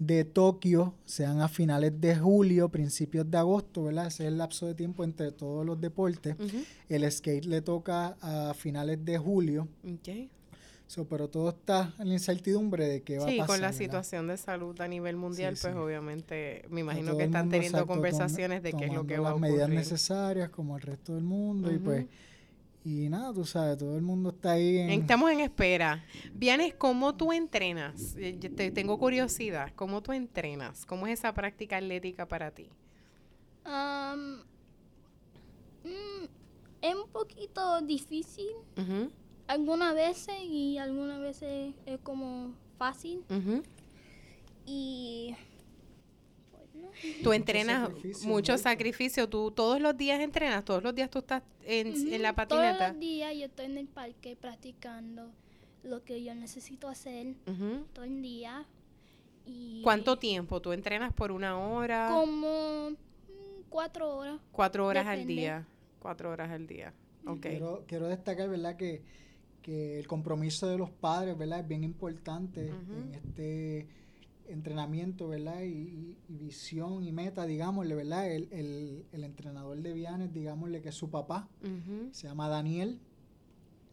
de 0.00 0.24
Tokio, 0.24 0.94
sean 1.04 1.40
a 1.40 1.48
finales 1.48 2.00
de 2.00 2.16
julio, 2.16 2.68
principios 2.70 3.30
de 3.30 3.38
agosto, 3.38 3.84
¿verdad? 3.84 4.08
Ese 4.08 4.24
es 4.24 4.28
el 4.28 4.38
lapso 4.38 4.66
de 4.66 4.74
tiempo 4.74 5.04
entre 5.04 5.30
todos 5.30 5.64
los 5.64 5.80
deportes. 5.80 6.34
El 6.88 7.10
skate 7.12 7.44
le 7.44 7.62
toca 7.62 8.16
a 8.20 8.52
finales 8.54 9.04
de 9.04 9.16
julio. 9.18 9.68
Okay 10.00 10.28
pero 11.08 11.28
todo 11.28 11.50
está 11.50 11.94
en 11.98 12.08
la 12.08 12.14
incertidumbre 12.14 12.86
de 12.86 13.02
qué 13.02 13.18
va 13.18 13.24
a 13.24 13.26
pasar. 13.26 13.40
Sí, 13.40 13.46
con 13.46 13.60
la 13.60 13.72
situación 13.72 14.26
de 14.26 14.36
salud 14.36 14.78
a 14.80 14.88
nivel 14.88 15.16
mundial, 15.16 15.56
pues 15.60 15.74
obviamente 15.74 16.64
me 16.68 16.80
imagino 16.80 17.16
que 17.16 17.24
están 17.24 17.48
teniendo 17.48 17.86
conversaciones 17.86 18.62
de 18.62 18.72
qué 18.72 18.86
es 18.86 18.92
lo 18.92 19.06
que 19.06 19.18
va 19.18 19.30
a 19.30 19.34
ocurrir. 19.34 19.52
las 19.52 19.68
medidas 19.68 19.90
necesarias 19.90 20.50
como 20.50 20.76
el 20.76 20.82
resto 20.82 21.14
del 21.14 21.24
mundo 21.24 21.70
y 21.70 21.78
pues 21.78 22.06
y 22.84 23.08
nada, 23.08 23.32
tú 23.32 23.44
sabes, 23.44 23.78
todo 23.78 23.96
el 23.96 24.02
mundo 24.02 24.30
está 24.30 24.52
ahí. 24.52 24.78
Estamos 24.90 25.30
en 25.30 25.40
espera. 25.40 26.04
Vienes, 26.32 26.74
¿cómo 26.74 27.14
tú 27.14 27.32
entrenas? 27.32 28.16
Eh, 28.16 28.32
te, 28.32 28.70
tengo 28.70 28.98
curiosidad, 28.98 29.72
¿cómo 29.76 30.02
tú 30.02 30.12
entrenas? 30.12 30.86
¿Cómo 30.86 31.06
es 31.06 31.18
esa 31.18 31.34
práctica 31.34 31.76
atlética 31.76 32.26
para 32.26 32.50
ti? 32.50 32.68
Mm, 35.84 36.24
es 36.80 36.94
un 36.94 37.08
poquito 37.10 37.80
difícil 37.82 38.50
algunas 39.46 39.94
veces 39.94 40.34
y 40.42 40.78
algunas 40.78 41.20
veces 41.20 41.74
es 41.84 42.00
como 42.00 42.54
fácil. 42.78 43.24
Y 44.64 45.34
Tú 47.22 47.32
entrenas 47.32 47.90
mucho 48.24 48.56
sacrificio. 48.58 49.28
Tú 49.28 49.50
todos 49.50 49.80
los 49.80 49.96
días 49.96 50.20
entrenas, 50.20 50.64
todos 50.64 50.82
los 50.82 50.94
días 50.94 51.10
tú 51.10 51.20
estás 51.20 51.42
en, 51.64 52.22
la 52.22 52.34
patineta. 52.34 52.76
Todos 52.78 52.90
los 52.92 53.00
días 53.00 53.34
yo 53.36 53.46
estoy 53.46 53.66
en 53.66 53.78
el 53.78 53.88
parque 53.88 54.36
practicando 54.36 55.30
lo 55.82 56.04
que 56.04 56.22
yo 56.22 56.34
necesito 56.34 56.88
hacer 56.88 57.34
todo 57.92 58.04
el 58.04 58.22
día. 58.22 58.66
Y 59.46 59.80
¿Cuánto 59.82 60.18
tiempo? 60.18 60.60
¿Tú 60.60 60.72
entrenas 60.72 61.12
por 61.12 61.32
una 61.32 61.58
hora? 61.58 62.08
Como 62.10 62.90
mm, 62.90 62.94
cuatro 63.68 64.16
horas. 64.16 64.38
Cuatro 64.52 64.86
horas 64.86 65.06
al 65.06 65.26
día. 65.26 65.66
Cuatro 65.98 66.30
horas 66.30 66.50
al 66.50 66.66
día. 66.66 66.92
Okay. 67.26 67.52
Quiero, 67.52 67.84
quiero 67.86 68.08
destacar, 68.08 68.48
¿verdad? 68.48 68.76
Que 68.76 69.02
que 69.62 69.98
el 69.98 70.06
compromiso 70.06 70.68
de 70.68 70.78
los 70.78 70.90
padres, 70.90 71.36
¿verdad? 71.36 71.60
Es 71.60 71.68
bien 71.68 71.84
importante 71.84 72.68
en 72.68 73.14
este 73.14 73.86
entrenamiento, 74.50 75.28
¿verdad? 75.28 75.62
Y, 75.62 76.16
visión 76.28 77.04
y 77.04 77.12
meta, 77.12 77.46
digámosle, 77.46 77.94
¿verdad? 77.94 78.30
El, 78.30 78.48
el, 78.50 79.04
el, 79.12 79.24
entrenador 79.24 79.80
de 79.80 79.92
Vianes, 79.92 80.32
digámosle 80.32 80.80
que 80.80 80.88
es 80.90 80.94
su 80.94 81.10
papá, 81.10 81.48
se 82.12 82.28
llama 82.28 82.48
Daniel, 82.48 82.98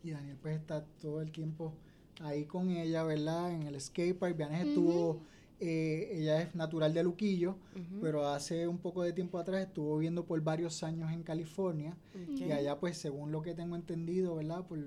y 0.04 0.12
Daniel 0.12 0.38
pues 0.42 0.56
está 0.56 0.86
todo 1.02 1.22
el 1.22 1.32
tiempo 1.32 1.74
ahí 2.22 2.46
con 2.46 2.70
ella, 2.70 3.04
¿verdad? 3.04 3.52
En 3.52 3.64
el 3.64 3.80
skatepark, 3.80 4.38
Vianes 4.38 4.68
estuvo 4.68 5.22
eh, 5.60 6.10
ella 6.14 6.42
es 6.42 6.56
natural 6.56 6.94
de 6.94 7.04
Luquillo, 7.04 7.58
pero 8.02 8.28
hace 8.28 8.68
un 8.68 8.78
poco 8.78 9.04
de 9.04 9.14
tiempo 9.14 9.40
atrás 9.40 9.66
estuvo 9.66 9.98
viviendo 9.98 10.26
por 10.26 10.40
varios 10.42 10.84
años 10.84 11.12
en 11.12 11.24
California. 11.24 11.98
Y 12.30 12.52
allá 12.52 12.80
pues 12.80 12.98
según 12.98 13.32
lo 13.32 13.42
que 13.42 13.54
tengo 13.54 13.76
entendido, 13.76 14.36
¿verdad? 14.36 14.66
Por 14.66 14.80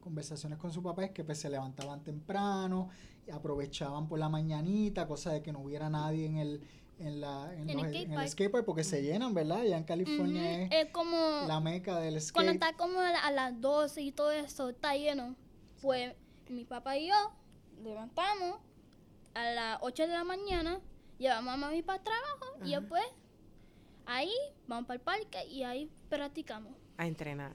conversaciones 0.00 0.58
con 0.58 0.72
su 0.72 0.82
papá 0.82 1.04
es 1.04 1.10
que 1.10 1.24
pues 1.24 1.38
se 1.38 1.50
levantaban 1.50 2.02
temprano, 2.02 2.88
y 3.26 3.30
aprovechaban 3.30 4.08
por 4.08 4.18
la 4.18 4.28
mañanita, 4.28 5.06
cosa 5.06 5.32
de 5.32 5.42
que 5.42 5.52
no 5.52 5.60
hubiera 5.60 5.88
nadie 5.88 6.26
en 6.26 6.36
el 6.36 6.60
en, 7.00 7.20
la, 7.20 7.52
en, 7.52 7.68
el, 7.68 8.28
skatepark 8.28 8.64
porque 8.64 8.84
se 8.84 9.02
llenan, 9.02 9.34
¿verdad? 9.34 9.62
Allá 9.62 9.76
en 9.76 9.82
California 9.82 10.66
es, 10.66 10.90
como 10.92 11.16
la 11.46 11.58
meca 11.58 11.98
del 11.98 12.20
skate. 12.20 12.34
Cuando 12.34 12.52
está 12.52 12.72
como 12.76 13.00
a 13.00 13.30
las 13.32 13.60
12 13.60 14.00
y 14.00 14.12
todo 14.12 14.30
eso 14.30 14.68
está 14.68 14.94
lleno, 14.94 15.34
pues 15.82 16.14
mi 16.48 16.64
papá 16.64 16.96
y 16.96 17.08
yo 17.08 17.14
levantamos 17.82 18.58
a 19.34 19.50
las 19.50 19.78
8 19.82 20.06
de 20.06 20.12
la 20.12 20.24
mañana, 20.24 20.80
llevamos 21.18 21.54
a 21.54 21.56
mami 21.56 21.82
para 21.82 21.98
el 21.98 22.04
trabajo 22.04 22.58
y 22.64 22.70
después 22.74 23.02
ahí 24.06 24.32
vamos 24.66 24.86
para 24.86 24.96
el 24.96 25.02
parque 25.02 25.46
y 25.46 25.62
ahí 25.64 25.90
practicamos. 26.08 26.72
A 26.96 27.06
entrenar. 27.06 27.52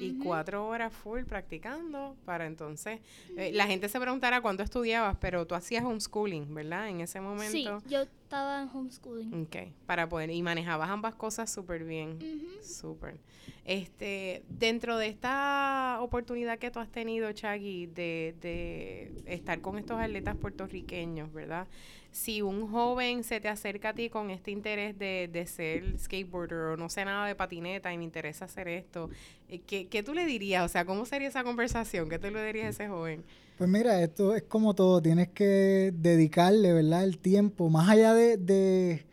Y 0.00 0.16
cuatro 0.18 0.66
horas 0.68 0.92
full 0.92 1.24
practicando 1.24 2.16
para 2.24 2.46
entonces... 2.46 3.00
Eh, 3.36 3.50
la 3.52 3.66
gente 3.66 3.88
se 3.88 3.98
preguntará 3.98 4.40
cuándo 4.40 4.62
estudiabas, 4.62 5.16
pero 5.20 5.44
tú 5.44 5.56
hacías 5.56 5.84
homeschooling, 5.84 6.54
¿verdad? 6.54 6.88
En 6.88 7.00
ese 7.00 7.20
momento. 7.20 7.80
Sí, 7.80 7.88
yo 7.88 8.04
estaba 8.28 8.60
en 8.60 8.68
homeschooling. 8.68 9.42
Ok, 9.44 9.72
para 9.86 10.06
poder... 10.06 10.28
Y 10.28 10.42
manejabas 10.42 10.90
ambas 10.90 11.14
cosas 11.14 11.50
súper 11.50 11.84
bien. 11.84 12.18
Súper. 12.62 13.16
Este, 13.64 14.42
dentro 14.50 14.98
de 14.98 15.06
esta 15.06 15.96
oportunidad 16.02 16.58
que 16.58 16.70
tú 16.70 16.78
has 16.78 16.90
tenido, 16.90 17.32
Chagui, 17.32 17.86
de, 17.86 18.34
de 18.42 19.10
estar 19.24 19.62
con 19.62 19.78
estos 19.78 19.98
atletas 19.98 20.36
puertorriqueños, 20.36 21.32
¿verdad? 21.32 21.68
Si 22.12 22.42
un 22.42 22.70
joven 22.70 23.24
se 23.24 23.40
te 23.40 23.48
acerca 23.48 23.90
a 23.90 23.94
ti 23.94 24.10
con 24.10 24.28
este 24.28 24.50
interés 24.50 24.98
de, 24.98 25.30
de 25.32 25.46
ser 25.46 25.98
skateboarder 25.98 26.58
o 26.58 26.76
no 26.76 26.90
sé 26.90 27.06
nada 27.06 27.26
de 27.26 27.34
patineta 27.34 27.92
y 27.94 27.96
me 27.96 28.04
interesa 28.04 28.44
hacer 28.44 28.68
esto, 28.68 29.08
eh, 29.48 29.60
¿qué, 29.66 29.86
¿qué, 29.88 30.02
tú 30.02 30.12
le 30.12 30.26
dirías? 30.26 30.64
O 30.64 30.68
sea, 30.68 30.84
¿cómo 30.84 31.06
sería 31.06 31.28
esa 31.28 31.44
conversación? 31.44 32.10
¿Qué 32.10 32.18
tú 32.18 32.30
le 32.30 32.44
dirías 32.44 32.66
a 32.66 32.70
ese 32.70 32.88
joven? 32.88 33.24
Pues 33.58 33.68
mira, 33.68 34.00
esto 34.00 34.36
es 34.36 34.44
como 34.44 34.72
todo, 34.72 35.02
tienes 35.02 35.30
que 35.30 35.92
dedicarle, 35.92 36.72
¿verdad? 36.72 37.02
El 37.02 37.18
tiempo, 37.18 37.68
más 37.68 37.88
allá 37.88 38.14
de, 38.14 38.17
de, 38.18 39.04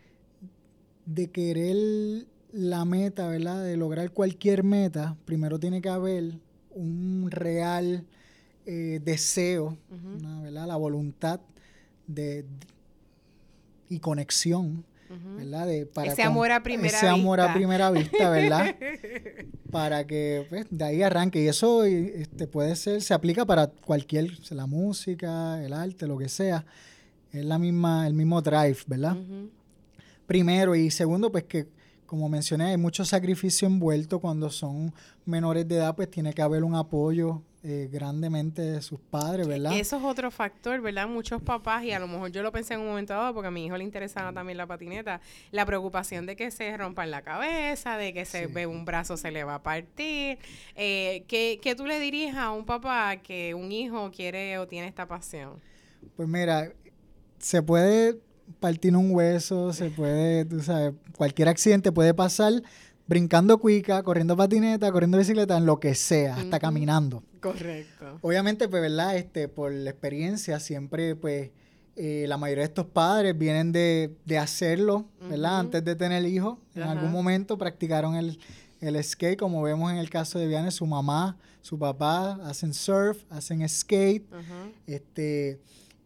de 1.04 1.30
querer 1.30 2.26
la 2.52 2.84
meta, 2.84 3.28
¿verdad? 3.28 3.62
De 3.62 3.76
lograr 3.76 4.10
cualquier 4.10 4.64
meta, 4.64 5.16
primero 5.24 5.58
tiene 5.58 5.80
que 5.80 5.88
haber 5.88 6.38
un 6.70 7.28
real 7.30 8.04
eh, 8.66 9.00
deseo, 9.04 9.76
¿verdad? 10.42 10.66
La 10.66 10.76
voluntad 10.76 11.40
de, 12.06 12.44
y 13.88 13.98
conexión, 14.00 14.84
¿verdad? 15.36 15.66
De, 15.66 15.86
para 15.86 16.12
ese 16.12 16.22
amor 16.22 16.50
a 16.50 16.62
primera 16.62 16.92
vista. 16.92 16.98
Ese 16.98 17.08
amor 17.08 17.40
a 17.40 17.52
primera 17.54 17.90
vista, 17.90 18.30
¿verdad? 18.30 18.74
para 19.70 20.06
que 20.06 20.46
pues, 20.48 20.66
de 20.70 20.84
ahí 20.84 21.02
arranque. 21.02 21.42
Y 21.42 21.48
eso 21.48 21.84
este, 21.84 22.46
puede 22.46 22.74
ser, 22.76 23.02
se 23.02 23.14
aplica 23.14 23.44
para 23.44 23.68
cualquier, 23.68 24.30
la 24.50 24.66
música, 24.66 25.62
el 25.62 25.72
arte, 25.72 26.06
lo 26.06 26.18
que 26.18 26.28
sea. 26.28 26.64
Es 27.36 27.44
la 27.44 27.58
misma, 27.58 28.06
el 28.06 28.14
mismo 28.14 28.40
drive, 28.40 28.78
¿verdad? 28.86 29.16
Primero. 30.26 30.74
Y 30.74 30.90
segundo, 30.90 31.30
pues 31.30 31.44
que 31.44 31.68
como 32.06 32.28
mencioné, 32.28 32.66
hay 32.66 32.76
mucho 32.76 33.04
sacrificio 33.04 33.66
envuelto 33.66 34.20
cuando 34.20 34.48
son 34.48 34.94
menores 35.24 35.68
de 35.68 35.76
edad, 35.76 35.94
pues 35.94 36.10
tiene 36.10 36.32
que 36.32 36.40
haber 36.40 36.64
un 36.64 36.74
apoyo 36.74 37.42
eh, 37.62 37.88
grandemente 37.92 38.62
de 38.62 38.80
sus 38.80 39.00
padres, 39.00 39.46
¿verdad? 39.46 39.76
Eso 39.76 39.96
es 39.96 40.04
otro 40.04 40.30
factor, 40.30 40.80
¿verdad? 40.80 41.08
Muchos 41.08 41.42
papás, 41.42 41.82
y 41.84 41.90
a 41.90 41.98
lo 41.98 42.06
mejor 42.06 42.30
yo 42.30 42.42
lo 42.42 42.52
pensé 42.52 42.74
en 42.74 42.80
un 42.80 42.86
momento 42.86 43.12
dado 43.12 43.34
porque 43.34 43.48
a 43.48 43.50
mi 43.50 43.66
hijo 43.66 43.76
le 43.76 43.84
interesaba 43.84 44.32
también 44.32 44.56
la 44.56 44.66
patineta, 44.66 45.20
la 45.50 45.66
preocupación 45.66 46.26
de 46.26 46.36
que 46.36 46.50
se 46.50 46.76
rompan 46.76 47.10
la 47.10 47.22
cabeza, 47.22 47.98
de 47.98 48.14
que 48.14 48.24
se 48.24 48.46
ve 48.46 48.66
un 48.66 48.84
brazo 48.84 49.16
se 49.16 49.32
le 49.32 49.42
va 49.42 49.56
a 49.56 49.62
partir. 49.62 50.38
Eh, 50.76 51.24
¿qué, 51.26 51.58
¿Qué 51.60 51.74
tú 51.74 51.86
le 51.86 51.98
dirías 51.98 52.36
a 52.36 52.52
un 52.52 52.64
papá 52.64 53.16
que 53.16 53.54
un 53.54 53.72
hijo 53.72 54.10
quiere 54.12 54.58
o 54.58 54.68
tiene 54.68 54.86
esta 54.86 55.08
pasión? 55.08 55.60
Pues 56.14 56.28
mira, 56.28 56.72
se 57.38 57.62
puede 57.62 58.18
partir 58.60 58.96
un 58.96 59.10
hueso, 59.10 59.72
se 59.72 59.90
puede, 59.90 60.44
tú 60.44 60.60
sabes, 60.60 60.94
cualquier 61.16 61.48
accidente 61.48 61.92
puede 61.92 62.14
pasar 62.14 62.62
brincando 63.06 63.58
cuica, 63.58 64.02
corriendo 64.02 64.36
patineta, 64.36 64.90
corriendo 64.90 65.18
bicicleta, 65.18 65.56
en 65.56 65.66
lo 65.66 65.78
que 65.78 65.94
sea, 65.94 66.36
hasta 66.36 66.58
caminando. 66.58 67.22
Correcto. 67.40 68.18
Obviamente, 68.20 68.68
pues, 68.68 68.82
¿verdad? 68.82 69.16
Este, 69.16 69.48
por 69.48 69.72
la 69.72 69.90
experiencia, 69.90 70.58
siempre, 70.60 71.14
pues, 71.14 71.50
eh, 71.94 72.26
la 72.28 72.36
mayoría 72.36 72.62
de 72.62 72.68
estos 72.68 72.86
padres 72.86 73.36
vienen 73.38 73.72
de, 73.72 74.38
hacerlo, 74.38 75.06
¿verdad? 75.30 75.60
Antes 75.60 75.84
de 75.84 75.94
tener 75.94 76.24
hijos. 76.26 76.58
En 76.74 76.82
algún 76.82 77.10
momento 77.10 77.56
practicaron 77.56 78.16
el, 78.16 78.38
skate, 79.02 79.38
como 79.38 79.62
vemos 79.62 79.90
en 79.92 79.98
el 79.98 80.10
caso 80.10 80.38
de 80.38 80.46
Viane, 80.46 80.70
su 80.70 80.86
mamá, 80.86 81.38
su 81.62 81.78
papá 81.78 82.34
hacen 82.44 82.74
surf, 82.74 83.22
hacen 83.30 83.66
skate, 83.68 84.26
este, 84.86 85.58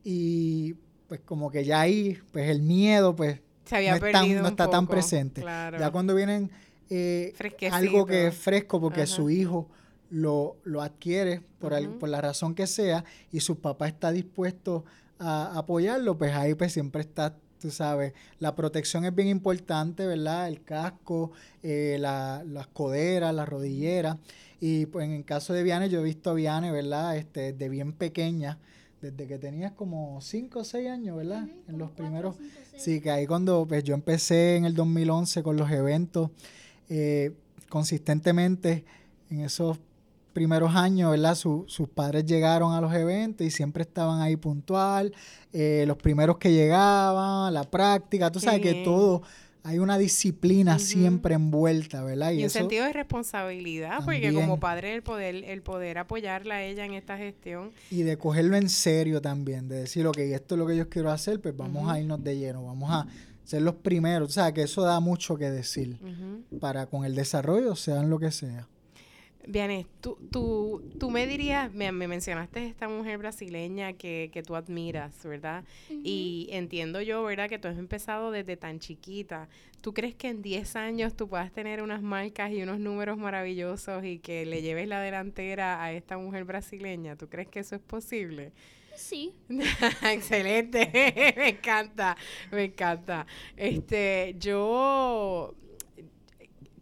y 0.04 0.76
pues 1.10 1.22
como 1.24 1.50
que 1.50 1.64
ya 1.64 1.80
ahí, 1.80 2.16
pues 2.30 2.48
el 2.48 2.62
miedo, 2.62 3.16
pues, 3.16 3.40
no, 3.72 4.46
está 4.46 4.70
tan 4.70 4.86
presente. 4.86 5.42
Ya 5.42 5.90
cuando 5.90 6.14
vienen 6.14 6.52
eh, 6.88 7.34
algo 7.72 8.06
que 8.06 8.28
es 8.28 8.34
fresco 8.36 8.80
porque 8.80 9.08
su 9.08 9.28
hijo 9.28 9.66
lo, 10.08 10.58
lo 10.62 10.80
adquiere 10.82 11.42
por, 11.58 11.98
por 11.98 12.08
la 12.08 12.20
razón 12.20 12.54
que 12.54 12.68
sea 12.68 13.04
y 13.32 13.40
su 13.40 13.58
papá 13.58 13.88
está 13.88 14.12
dispuesto 14.12 14.84
a 15.18 15.58
apoyarlo, 15.58 16.16
pues 16.16 16.32
ahí 16.32 16.54
pues 16.54 16.72
siempre 16.72 17.00
está, 17.00 17.34
tú 17.60 17.72
sabes, 17.72 18.12
la 18.38 18.54
protección 18.54 19.04
es 19.04 19.12
bien 19.12 19.26
importante, 19.26 20.06
¿verdad? 20.06 20.46
El 20.46 20.62
casco, 20.62 21.32
eh, 21.64 21.96
la, 21.98 22.44
las 22.46 22.68
coderas, 22.68 23.34
las 23.34 23.48
rodilleras. 23.48 24.16
Y 24.60 24.86
pues 24.86 25.06
en 25.06 25.10
el 25.10 25.24
caso 25.24 25.54
de 25.54 25.64
Viane, 25.64 25.88
yo 25.88 26.02
he 26.02 26.04
visto 26.04 26.30
a 26.30 26.34
Viane, 26.34 26.70
¿verdad? 26.70 27.16
Este, 27.16 27.52
de 27.52 27.68
bien 27.68 27.94
pequeña, 27.94 28.58
desde 29.00 29.26
que 29.26 29.38
tenías 29.38 29.72
como 29.72 30.20
5 30.20 30.58
o 30.58 30.64
6 30.64 30.88
años, 30.90 31.16
¿verdad? 31.16 31.48
en 31.68 31.78
los 31.78 31.90
primeros... 31.90 32.36
sí, 32.76 33.00
que 33.00 33.10
ahí 33.10 33.26
cuando 33.26 33.66
pues, 33.66 33.82
yo 33.84 33.94
empecé 33.94 34.56
en 34.56 34.64
el 34.64 34.74
2011 34.74 35.42
con 35.42 35.56
los 35.56 35.70
eventos, 35.70 36.30
eh, 36.88 37.32
consistentemente 37.68 38.84
en 39.30 39.40
esos 39.40 39.78
primeros 40.32 40.74
años, 40.74 41.10
¿verdad? 41.10 41.34
sus 41.34 41.88
padres 41.94 42.24
llegaron 42.24 42.72
a 42.72 42.80
los 42.80 42.92
eventos 42.94 43.46
y 43.46 43.50
siempre 43.50 43.82
estaban 43.82 44.20
ahí 44.20 44.36
puntual, 44.36 45.12
eh, 45.52 45.84
los 45.86 45.96
primeros 45.96 46.38
que 46.38 46.52
llegaban, 46.52 47.52
la 47.52 47.64
práctica, 47.64 48.30
tú 48.30 48.38
sabes 48.38 48.60
que 48.60 48.84
todo, 48.84 49.22
hay 49.62 49.78
una 49.78 49.98
disciplina 49.98 50.78
siempre 50.78 51.34
envuelta, 51.34 52.02
¿verdad? 52.02 52.32
Y, 52.32 52.44
un 52.44 52.50
sentido 52.50 52.84
de 52.84 52.92
responsabilidad, 52.92 54.04
porque 54.04 54.32
como 54.32 54.58
padre 54.58 54.94
el 54.94 55.02
poder, 55.02 55.36
el 55.44 55.62
poder 55.62 55.98
apoyarla 55.98 56.56
a 56.56 56.62
ella 56.62 56.84
en 56.84 56.94
esta 56.94 57.16
gestión. 57.16 57.70
Y 57.90 58.02
de 58.02 58.16
cogerlo 58.16 58.56
en 58.56 58.68
serio 58.68 59.20
también, 59.20 59.68
de 59.68 59.80
decir, 59.80 60.06
ok, 60.06 60.18
esto 60.18 60.54
es 60.54 60.58
lo 60.58 60.66
que 60.66 60.76
yo 60.76 60.88
quiero 60.88 61.10
hacer, 61.10 61.40
pues 61.40 61.56
vamos 61.56 61.90
a 61.90 62.00
irnos 62.00 62.22
de 62.22 62.38
lleno, 62.38 62.64
vamos 62.64 62.90
a 62.90 63.06
ser 63.44 63.62
los 63.62 63.74
primeros. 63.74 64.28
O 64.28 64.32
sea, 64.32 64.52
que 64.52 64.62
eso 64.62 64.82
da 64.82 65.00
mucho 65.00 65.36
que 65.36 65.50
decir 65.50 65.98
para 66.60 66.86
con 66.86 67.04
el 67.04 67.14
desarrollo, 67.14 67.76
sean 67.76 68.10
lo 68.10 68.18
que 68.18 68.30
sea. 68.30 68.66
Bien, 69.50 69.84
tú, 70.00 70.16
tú, 70.30 70.80
tú 71.00 71.10
me 71.10 71.26
dirías, 71.26 71.74
me, 71.74 71.90
mencionaste 71.90 72.66
esta 72.66 72.88
mujer 72.88 73.18
brasileña 73.18 73.94
que, 73.94 74.30
que 74.32 74.44
tú 74.44 74.54
admiras, 74.54 75.24
¿verdad? 75.24 75.64
Y 75.88 76.46
entiendo 76.52 77.00
yo, 77.00 77.24
¿verdad? 77.24 77.48
Que 77.48 77.58
tú 77.58 77.66
has 77.66 77.76
empezado 77.76 78.30
desde 78.30 78.56
tan 78.56 78.78
chiquita. 78.78 79.48
¿Tú 79.80 79.92
crees 79.92 80.14
que 80.14 80.28
en 80.28 80.40
10 80.40 80.76
años 80.76 81.16
tú 81.16 81.28
puedas 81.28 81.50
tener 81.50 81.82
unas 81.82 82.00
marcas 82.00 82.52
y 82.52 82.62
unos 82.62 82.78
números 82.78 83.18
maravillosos 83.18 84.04
y 84.04 84.20
que 84.20 84.46
le 84.46 84.62
lleves 84.62 84.86
la 84.86 85.00
delantera 85.00 85.82
a 85.82 85.90
esta 85.90 86.16
mujer 86.16 86.44
brasileña? 86.44 87.16
¿Tú 87.16 87.28
crees 87.28 87.48
que 87.48 87.58
eso 87.58 87.74
es 87.74 87.80
posible? 87.80 88.52
Sí. 88.94 89.34
Excelente, 90.04 91.34
me 91.36 91.48
encanta, 91.48 92.16
me 92.52 92.66
encanta. 92.66 93.26
Este, 93.56 94.36
yo 94.38 95.56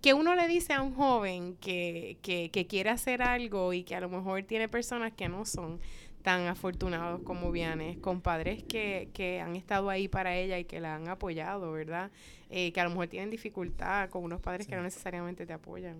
que 0.01 0.15
uno 0.15 0.35
le 0.35 0.47
dice 0.47 0.73
a 0.73 0.83
un 0.83 0.95
joven 0.95 1.57
que, 1.57 2.19
que, 2.23 2.51
que, 2.51 2.67
quiere 2.67 2.91
hacer 2.91 3.23
algo 3.23 3.73
y 3.73 3.83
que 3.83 3.97
a 3.97 4.01
lo 4.01 4.09
mejor 4.09 4.43
tiene 4.45 4.69
personas 4.69 5.13
que 5.13 5.29
no 5.29 5.45
son 5.45 5.81
tan 6.23 6.47
afortunados 6.47 7.23
como 7.23 7.51
Vianes, 7.51 7.99
con 7.99 8.21
padres 8.21 8.63
que, 8.63 9.09
que 9.13 9.41
han 9.41 9.57
estado 9.57 9.89
ahí 9.91 10.09
para 10.09 10.37
ella 10.37 10.59
y 10.59 10.65
que 10.65 10.81
la 10.81 10.97
han 10.97 11.09
apoyado, 11.09 11.73
¿verdad? 11.73 12.11
Eh, 12.51 12.73
que 12.73 12.81
a 12.81 12.85
lo 12.85 12.91
mejor 12.91 13.09
tienen 13.09 13.31
dificultad 13.31 14.11
con 14.11 14.25
unos 14.25 14.41
padres 14.41 14.67
que 14.67 14.77
no 14.77 14.83
necesariamente 14.83 15.47
te 15.47 15.53
apoyan. 15.53 15.97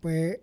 Pues 0.00 0.38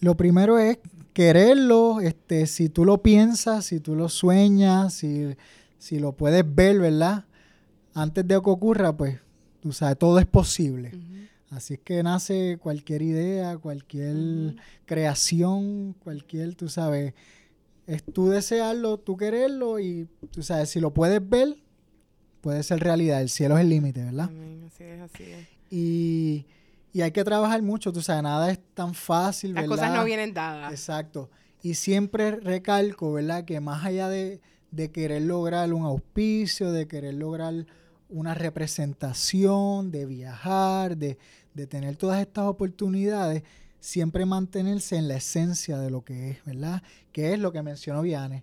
lo 0.00 0.16
primero 0.16 0.58
es 0.58 0.78
quererlo, 1.12 2.00
este, 2.00 2.46
si 2.46 2.68
tú 2.68 2.84
lo 2.84 3.02
piensas, 3.02 3.66
si 3.66 3.80
tú 3.80 3.94
lo 3.94 4.08
sueñas, 4.08 4.94
si, 4.94 5.36
si 5.78 5.98
lo 5.98 6.12
puedes 6.12 6.44
ver, 6.54 6.78
¿verdad? 6.78 7.24
Antes 7.94 8.26
de 8.26 8.34
que 8.34 8.50
ocurra, 8.50 8.96
pues, 8.96 9.18
tú 9.60 9.72
sabes, 9.72 9.98
todo 9.98 10.18
es 10.18 10.26
posible. 10.26 10.92
Así 11.50 11.74
es 11.74 11.80
que 11.80 12.02
nace 12.02 12.58
cualquier 12.60 13.02
idea, 13.02 13.56
cualquier 13.58 14.56
creación, 14.86 15.94
cualquier, 16.02 16.54
tú 16.54 16.68
sabes, 16.68 17.14
es 17.86 18.02
tú 18.02 18.28
desearlo, 18.28 18.98
tú 18.98 19.16
quererlo 19.16 19.78
y 19.78 20.08
tú 20.30 20.42
sabes, 20.42 20.70
si 20.70 20.80
lo 20.80 20.92
puedes 20.92 21.26
ver, 21.28 21.56
puede 22.40 22.62
ser 22.62 22.80
realidad. 22.80 23.20
El 23.22 23.28
cielo 23.28 23.56
es 23.56 23.62
el 23.62 23.70
límite, 23.70 24.04
¿verdad? 24.04 24.30
Así 24.66 24.84
es, 24.84 25.00
así 25.00 25.22
es. 25.22 25.48
Y 25.70 26.46
y 26.94 27.02
hay 27.02 27.10
que 27.10 27.24
trabajar 27.24 27.60
mucho, 27.60 27.92
tú 27.92 28.00
sabes, 28.00 28.22
nada 28.22 28.52
es 28.52 28.60
tan 28.72 28.94
fácil, 28.94 29.52
Las 29.52 29.66
cosas 29.66 29.92
no 29.92 30.04
vienen 30.04 30.32
dadas. 30.32 30.70
Exacto. 30.70 31.28
Y 31.60 31.74
siempre 31.74 32.30
recalco, 32.36 33.12
¿verdad? 33.12 33.44
Que 33.44 33.58
más 33.58 33.84
allá 33.84 34.08
de, 34.08 34.40
querer 34.92 35.22
lograr 35.22 35.72
un 35.72 35.84
auspicio, 35.84 36.70
de 36.70 36.86
querer 36.86 37.14
lograr 37.14 37.66
una 38.08 38.34
representación, 38.34 39.90
de 39.90 40.06
viajar, 40.06 40.96
de, 40.96 41.18
tener 41.68 41.96
todas 41.96 42.20
estas 42.20 42.46
oportunidades, 42.46 43.42
siempre 43.80 44.24
mantenerse 44.24 44.96
en 44.96 45.08
la 45.08 45.16
esencia 45.16 45.78
de 45.78 45.90
lo 45.90 46.04
que 46.04 46.30
es, 46.30 46.44
¿verdad? 46.44 46.82
Que 47.12 47.32
es 47.32 47.38
lo 47.38 47.52
que 47.52 47.62
mencionó 47.62 48.02
Viane. 48.02 48.42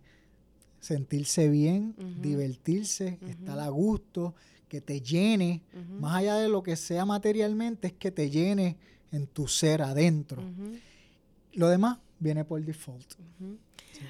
Sentirse 0.79 1.49
bien, 1.49 1.95
divertirse, 2.21 3.19
estar 3.27 3.59
a 3.59 3.69
gusto, 3.69 4.33
que 4.67 4.81
te 4.81 5.01
llene, 5.01 5.61
más 5.99 6.15
allá 6.15 6.35
de 6.35 6.47
lo 6.47 6.63
que 6.63 6.75
sea 6.75 7.05
materialmente, 7.05 7.87
es 7.87 7.93
que 7.93 8.09
te 8.09 8.29
llene 8.29 8.77
en 9.11 9.27
tu 9.27 9.47
ser 9.47 9.81
adentro. 9.81 10.41
Lo 11.53 11.67
demás 11.67 11.99
viene 12.19 12.45
por 12.45 12.63
default. 12.63 13.13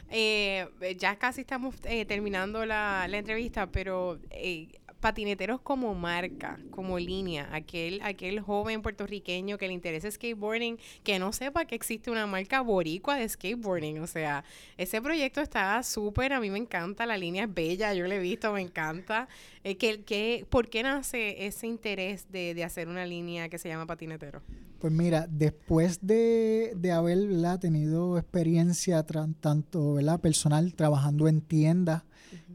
Eh, 0.10 0.68
ya 1.00 1.18
casi 1.18 1.42
estamos 1.42 1.76
eh, 1.84 2.06
terminando 2.06 2.66
la, 2.66 3.08
la, 3.10 3.18
entrevista, 3.18 3.72
pero 3.72 4.20
eh, 4.30 4.68
patineteros 5.02 5.60
como 5.60 5.94
marca, 5.94 6.60
como 6.70 6.98
línea, 6.98 7.50
aquel, 7.52 8.00
aquel 8.04 8.40
joven 8.40 8.82
puertorriqueño 8.82 9.58
que 9.58 9.68
le 9.68 9.74
interese 9.74 10.10
skateboarding, 10.10 10.78
que 11.04 11.20
no 11.20 11.34
sepa 11.34 11.66
que 11.66 11.76
existe 11.76 12.10
una 12.10 12.28
marca 12.28 12.62
boricua 12.62 13.18
de 13.18 13.28
skateboarding. 13.28 14.00
O 14.00 14.08
sea, 14.08 14.46
ese 14.78 15.02
proyecto 15.02 15.42
está 15.42 15.84
súper, 15.84 16.32
a 16.32 16.40
mí 16.40 16.50
me 16.50 16.60
encanta, 16.60 17.06
la 17.06 17.18
línea 17.18 17.44
es 17.44 17.54
bella, 17.54 17.94
yo 17.94 18.08
lo 18.08 18.14
he 18.14 18.20
visto, 18.20 18.54
me 18.54 18.62
encanta. 18.62 19.28
Eh, 19.64 19.76
que, 19.76 20.46
¿Por 20.50 20.70
qué 20.70 20.84
nace 20.84 21.46
ese 21.46 21.68
interés 21.68 22.32
de, 22.32 22.64
hacer 22.64 22.88
una 22.88 23.06
línea 23.06 23.50
que 23.50 23.58
se 23.58 23.70
llama 23.70 23.86
patinetero? 23.86 24.42
Pues 24.80 24.94
mira, 24.94 25.28
después 25.30 26.00
de, 26.02 26.74
de 26.76 26.92
haber 26.92 27.20
tenido 27.60 28.18
experiencia 28.18 29.04
tanto 29.04 29.96
¿verdad? 29.96 30.20
personal 30.20 30.74
trabajando 30.74 31.28
en 31.28 31.42
tiendas, 31.42 32.04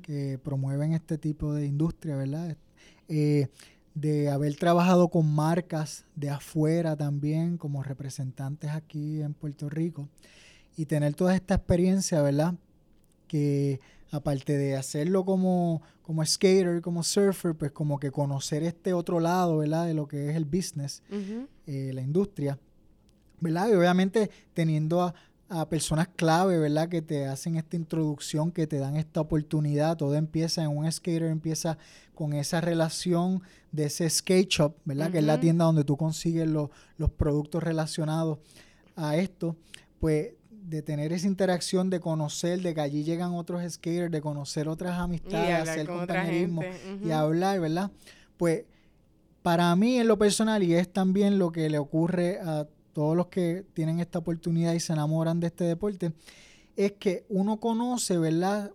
que 0.03 0.39
promueven 0.43 0.93
este 0.93 1.19
tipo 1.19 1.55
de 1.55 1.67
industria, 1.67 2.17
¿verdad? 2.17 2.57
Eh, 3.09 3.49
de 3.95 4.29
haber 4.29 4.57
trabajado 4.57 5.09
con 5.09 5.33
marcas 5.35 6.05
de 6.15 6.29
afuera 6.29 6.97
también 6.97 7.57
como 7.57 7.83
representantes 7.83 8.71
aquí 8.71 9.23
en 9.23 9.33
Puerto 9.33 9.71
Rico 9.71 10.09
y 10.77 10.85
tener 10.85 11.15
toda 11.15 11.35
esta 11.35 11.55
experiencia, 11.55 12.21
¿verdad? 12.21 12.55
Que 13.27 13.81
aparte 14.11 14.57
de 14.57 14.77
hacerlo 14.77 15.25
como, 15.25 15.83
como 16.03 16.25
skater, 16.25 16.83
como 16.83 17.03
surfer, 17.03 17.55
pues 17.55 17.73
como 17.73 17.99
que 17.99 18.11
conocer 18.11 18.63
este 18.63 18.93
otro 18.93 19.19
lado, 19.19 19.59
¿verdad? 19.59 19.87
De 19.87 19.95
lo 19.95 20.07
que 20.07 20.31
es 20.31 20.37
el 20.37 20.45
business, 20.45 21.03
eh, 21.67 21.91
la 21.95 22.03
industria, 22.03 22.59
¿verdad? 23.41 23.71
Y 23.71 23.75
obviamente 23.75 24.31
teniendo 24.53 25.03
a 25.03 25.15
personas 25.69 26.09
clave, 26.17 26.59
¿verdad? 26.59 26.89
Que 26.89 27.03
te 27.03 27.27
hacen 27.27 27.57
esta 27.57 27.77
introducción, 27.77 28.51
que 28.51 28.67
te 28.67 28.79
dan 28.79 28.97
esta 28.97 29.21
oportunidad. 29.21 29.97
Todo 29.97 30.15
empieza 30.15 30.63
en 30.63 30.77
un 30.77 30.91
skater, 30.91 31.25
empieza 31.25 31.79
con 32.15 32.33
esa 32.33 32.61
relación 32.61 33.43
de 33.73 33.85
ese 33.85 34.09
skate 34.11 34.49
shop, 34.49 34.77
¿verdad? 34.85 35.11
Que 35.11 35.19
es 35.19 35.25
la 35.25 35.39
tienda 35.39 35.65
donde 35.65 35.85
tú 35.85 35.97
consigues 35.97 36.49
los 36.49 36.71
productos 37.17 37.63
relacionados 37.63 38.39
a 38.97 39.17
esto. 39.17 39.57
Pues 40.01 40.31
de 40.51 40.83
tener 40.83 41.13
esa 41.13 41.29
interacción, 41.29 41.91
de 41.91 42.01
conocer, 42.01 42.61
de 42.61 42.75
que 42.75 42.81
allí 42.81 43.05
llegan 43.05 43.35
otros 43.35 43.63
skaters, 43.73 44.11
de 44.11 44.21
conocer 44.21 44.69
otras 44.69 44.99
amistades, 44.99 45.69
hacer 45.69 45.87
compañerismo 45.87 46.63
y 47.05 47.13
hablar, 47.13 47.61
¿verdad? 47.61 47.93
Pues 48.37 48.65
para 49.43 49.75
mí 49.77 49.99
en 50.01 50.09
lo 50.09 50.19
personal, 50.19 50.65
y 50.65 50.75
es 50.75 50.93
también 50.93 51.39
lo 51.39 51.53
que 51.53 51.71
le 51.71 51.79
ocurre 51.79 52.41
a 52.41 52.67
todos 52.97 53.15
los 53.15 53.27
que 53.27 53.63
tienen 53.75 54.01
esta 54.01 54.21
oportunidad 54.21 54.73
y 54.73 54.81
se 54.81 54.95
enamoran 54.95 55.39
de 55.39 55.49
este 55.49 55.65
deporte, 55.65 56.15
es 56.77 56.93
que 56.93 57.27
uno 57.29 57.61
conoce, 57.61 58.17
¿verdad? 58.17 58.71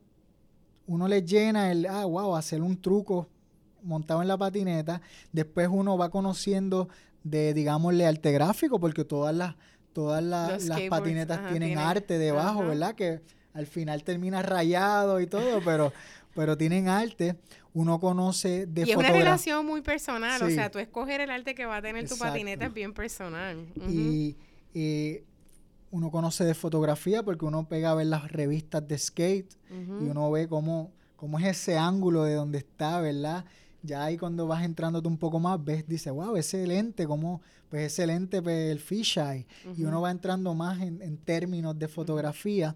Uno 0.85 1.07
le 1.07 1.23
llena 1.23 1.71
el, 1.71 1.87
ah, 1.87 2.05
wow, 2.05 2.35
hacer 2.35 2.61
un 2.61 2.79
truco 2.79 3.29
montado 3.81 4.21
en 4.21 4.27
la 4.27 4.37
patineta, 4.37 5.01
después 5.31 5.69
uno 5.71 5.97
va 5.97 6.11
conociendo 6.11 6.87
de, 7.23 7.55
digámosle, 7.55 8.05
arte 8.05 8.31
gráfico, 8.31 8.79
porque 8.79 9.05
todas 9.05 9.33
las 9.33 9.55
todas 9.91 10.23
las 10.23 10.81
patinetas 10.87 11.49
tienen, 11.49 11.79
arte 11.79 12.19
debajo, 12.19 12.63
¿verdad? 12.63 12.93
Que 12.93 13.21
al 13.55 13.65
final 13.65 14.03
termina 14.03 14.43
rayado 14.43 15.19
y 15.19 15.25
todo, 15.25 15.61
pero, 15.65 15.91
pero 16.35 16.57
tienen 16.57 16.87
arte. 16.87 17.37
Uno 17.73 17.99
conoce 17.99 18.65
de 18.65 18.83
Y 18.85 18.91
es 18.91 18.97
una 18.97 19.11
relación 19.11 19.65
muy 19.65 19.81
personal, 19.81 20.41
o 20.43 20.49
sea, 20.49 20.69
tú 20.69 20.79
escoger 20.79 21.21
el 21.21 21.31
arte 21.31 21.55
que 21.55 21.65
va 21.65 21.77
a 21.77 21.81
tener 21.81 22.07
tu 22.07 22.17
patineta 22.17 22.65
es 22.65 22.73
bien 22.73 22.93
personal. 22.93 23.65
Y 23.89 24.35
uno 25.91 26.09
conoce 26.09 26.45
de 26.45 26.53
fotografía 26.53 27.21
porque 27.23 27.45
uno 27.45 27.67
pega 27.67 27.91
a 27.91 27.95
ver 27.95 28.07
las 28.07 28.31
revistas 28.31 28.87
de 28.87 28.97
skate 28.97 29.53
y 29.69 30.05
uno 30.05 30.31
ve 30.31 30.47
cómo, 30.47 30.91
cómo 31.15 31.39
es 31.39 31.45
ese 31.45 31.77
ángulo 31.77 32.23
de 32.23 32.35
donde 32.35 32.59
está, 32.59 32.99
¿verdad? 33.01 33.45
ya 33.83 34.05
ahí 34.05 34.17
cuando 34.17 34.47
vas 34.47 34.63
entrándote 34.63 35.07
un 35.07 35.17
poco 35.17 35.39
más, 35.39 35.63
ves, 35.63 35.87
dice, 35.87 36.11
wow, 36.11 36.35
ese 36.35 36.65
lente, 36.67 37.07
como, 37.07 37.41
pues 37.69 37.91
ese 37.91 38.05
lente, 38.05 38.41
pues 38.41 38.71
el 38.71 38.79
fisheye, 38.79 39.47
y 39.75 39.83
uno 39.83 40.01
va 40.01 40.11
entrando 40.11 40.53
más 40.53 40.81
en, 40.81 41.17
términos 41.17 41.77
de 41.77 41.87
fotografía. 41.87 42.75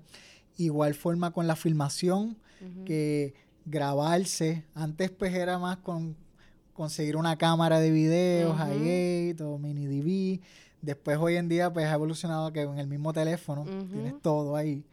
Igual 0.58 0.94
forma 0.94 1.32
con 1.32 1.48
la 1.48 1.56
filmación, 1.56 2.38
que 2.86 3.34
grabarse, 3.66 4.64
antes 4.74 5.12
pues 5.12 5.34
era 5.34 5.58
más 5.58 5.78
con 5.78 6.16
conseguir 6.74 7.16
una 7.16 7.38
cámara 7.38 7.80
de 7.80 7.90
videos, 7.92 8.56
uh 8.60 9.44
o 9.46 9.58
mini 9.58 9.86
DV, 9.86 10.42
después 10.82 11.18
hoy 11.18 11.36
en 11.36 11.50
día 11.50 11.72
pues 11.72 11.86
ha 11.86 11.94
evolucionado 11.94 12.52
que 12.52 12.62
en 12.62 12.78
el 12.78 12.88
mismo 12.88 13.14
teléfono 13.14 13.66
tienes 13.92 14.22
todo 14.22 14.56
ahí, 14.56 14.84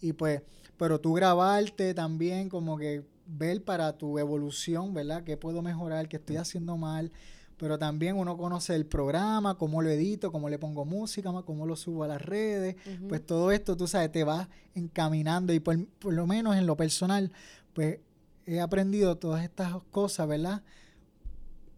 y 0.00 0.12
pues, 0.12 0.42
pero 0.76 1.00
tú 1.00 1.14
grabarte 1.14 1.92
también 1.94 2.48
como 2.48 2.78
que 2.78 3.04
ver 3.26 3.62
para 3.62 3.96
tu 3.96 4.18
evolución, 4.18 4.92
¿verdad? 4.92 5.22
¿Qué 5.24 5.36
puedo 5.36 5.62
mejorar? 5.62 6.08
¿Qué 6.08 6.16
estoy 6.16 6.36
haciendo 6.36 6.76
mal? 6.76 7.12
Pero 7.60 7.78
también 7.78 8.16
uno 8.16 8.38
conoce 8.38 8.74
el 8.74 8.86
programa, 8.86 9.58
cómo 9.58 9.82
lo 9.82 9.90
edito, 9.90 10.32
cómo 10.32 10.48
le 10.48 10.58
pongo 10.58 10.86
música, 10.86 11.30
cómo 11.44 11.66
lo 11.66 11.76
subo 11.76 12.04
a 12.04 12.08
las 12.08 12.22
redes. 12.22 12.76
Pues 13.06 13.24
todo 13.26 13.52
esto, 13.52 13.76
tú 13.76 13.86
sabes, 13.86 14.10
te 14.10 14.24
vas 14.24 14.48
encaminando 14.74 15.52
y 15.52 15.60
por, 15.60 15.76
lo 16.04 16.26
menos 16.26 16.56
en 16.56 16.66
lo 16.66 16.74
personal, 16.78 17.30
pues 17.74 17.98
he 18.46 18.60
aprendido 18.60 19.18
todas 19.18 19.44
estas 19.44 19.74
cosas, 19.90 20.26
¿verdad? 20.26 20.62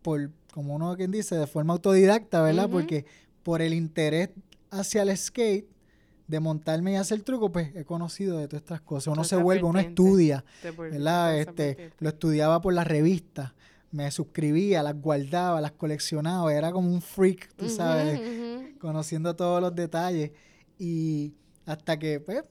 Por, 0.03 0.31
como 0.53 0.77
uno 0.77 0.95
quien 0.97 1.11
dice, 1.11 1.35
de 1.35 1.49
forma 1.49 1.73
autodidacta, 1.73 2.43
¿verdad? 2.43 2.71
Porque 2.71 3.05
por 3.43 3.61
el 3.61 3.75
interés 3.75 4.31
hacia 4.71 5.03
el 5.03 5.17
skate, 5.17 5.67
de 6.29 6.39
montarme 6.39 6.93
y 6.93 6.95
hacer 6.95 7.19
el 7.19 7.25
truco, 7.25 7.51
pues 7.51 7.75
he 7.75 7.85
conocido 7.85 8.39
de 8.39 8.47
todas 8.47 8.63
estas 8.63 8.81
cosas. 8.81 9.13
Uno 9.13 9.25
se 9.25 9.35
vuelve, 9.35 9.65
uno 9.65 9.81
estudia, 9.81 10.45
¿verdad? 10.79 11.37
Este, 11.39 11.93
lo 11.99 12.09
estudiaba 12.09 12.63
por 12.63 12.73
las 12.73 12.87
revistas, 12.87 13.53
me 13.93 14.11
suscribía, 14.11 14.83
las 14.83 15.01
guardaba, 15.01 15.61
las 15.61 15.73
coleccionaba, 15.73 16.53
era 16.53 16.73
como 16.73 16.91
un 16.91 17.03
freak, 17.03 17.55
tú 17.55 17.69
sabes, 17.69 18.21
conociendo 18.81 19.37
todos 19.37 19.61
los 19.61 19.75
detalles. 19.75 20.33
Y 20.79 21.35
hasta 21.67 21.99
que, 21.99 22.19
pues, 22.19 22.43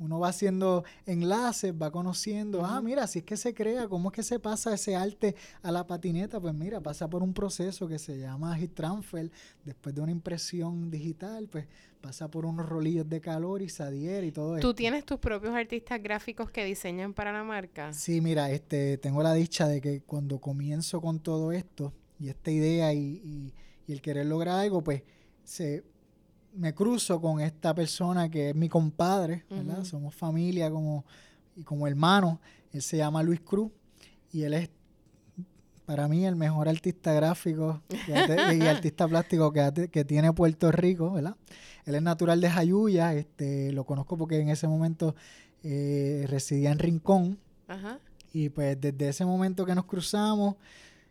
uno 0.00 0.18
va 0.18 0.28
haciendo 0.28 0.82
enlaces, 1.06 1.74
va 1.80 1.90
conociendo, 1.90 2.64
ah, 2.64 2.80
mira, 2.80 3.06
si 3.06 3.20
es 3.20 3.24
que 3.24 3.36
se 3.36 3.54
crea, 3.54 3.86
cómo 3.86 4.08
es 4.08 4.14
que 4.14 4.22
se 4.22 4.40
pasa 4.40 4.74
ese 4.74 4.96
arte 4.96 5.36
a 5.62 5.70
la 5.70 5.86
patineta, 5.86 6.40
pues 6.40 6.54
mira, 6.54 6.80
pasa 6.80 7.08
por 7.08 7.22
un 7.22 7.34
proceso 7.34 7.86
que 7.86 7.98
se 7.98 8.18
llama 8.18 8.56
heat 8.56 8.72
transfer, 8.72 9.30
después 9.62 9.94
de 9.94 10.00
una 10.00 10.10
impresión 10.10 10.90
digital, 10.90 11.48
pues 11.48 11.66
pasa 12.00 12.28
por 12.28 12.46
unos 12.46 12.66
rolillos 12.66 13.06
de 13.10 13.20
calor 13.20 13.60
y 13.60 13.68
se 13.68 13.82
adhiere 13.82 14.26
y 14.26 14.32
todo 14.32 14.56
eso. 14.56 14.66
¿Tú 14.66 14.72
tienes 14.72 15.04
tus 15.04 15.18
propios 15.18 15.54
artistas 15.54 16.02
gráficos 16.02 16.50
que 16.50 16.64
diseñan 16.64 17.12
para 17.12 17.30
la 17.30 17.44
marca? 17.44 17.92
Sí, 17.92 18.22
mira, 18.22 18.50
este, 18.50 18.96
tengo 18.96 19.22
la 19.22 19.34
dicha 19.34 19.68
de 19.68 19.82
que 19.82 20.00
cuando 20.00 20.40
comienzo 20.40 21.02
con 21.02 21.20
todo 21.20 21.52
esto 21.52 21.92
y 22.18 22.30
esta 22.30 22.50
idea 22.50 22.94
y, 22.94 23.52
y 23.86 23.92
el 23.92 24.00
querer 24.00 24.24
lograr 24.24 24.60
algo, 24.60 24.82
pues 24.82 25.02
se 25.44 25.84
me 26.54 26.74
cruzo 26.74 27.20
con 27.20 27.40
esta 27.40 27.74
persona 27.74 28.28
que 28.28 28.50
es 28.50 28.54
mi 28.54 28.68
compadre, 28.68 29.44
¿verdad? 29.50 29.84
Somos 29.84 30.14
familia 30.14 30.70
como, 30.70 31.04
y 31.56 31.62
como 31.62 31.86
hermanos. 31.86 32.38
Él 32.72 32.82
se 32.82 32.96
llama 32.96 33.22
Luis 33.22 33.40
Cruz 33.40 33.70
y 34.32 34.42
él 34.42 34.54
es 34.54 34.70
para 35.86 36.06
mí 36.06 36.24
el 36.24 36.36
mejor 36.36 36.68
artista 36.68 37.12
gráfico 37.12 37.82
y 38.54 38.62
artista 38.62 39.08
plástico 39.08 39.52
que, 39.52 39.88
que, 39.90 40.04
tiene 40.04 40.32
Puerto 40.32 40.70
Rico, 40.70 41.10
¿verdad? 41.10 41.36
Él 41.84 41.96
es 41.96 42.02
natural 42.02 42.40
de 42.40 42.48
Jayuya, 42.48 43.12
este, 43.14 43.72
lo 43.72 43.84
conozco 43.84 44.16
porque 44.16 44.38
en 44.38 44.50
ese 44.50 44.68
momento 44.68 45.16
eh, 45.62 46.26
residía 46.28 46.70
en 46.70 46.78
Rincón. 46.78 47.38
Y 48.32 48.48
pues 48.48 48.80
desde 48.80 49.08
ese 49.08 49.24
momento 49.24 49.66
que 49.66 49.74
nos 49.74 49.84
cruzamos, 49.84 50.56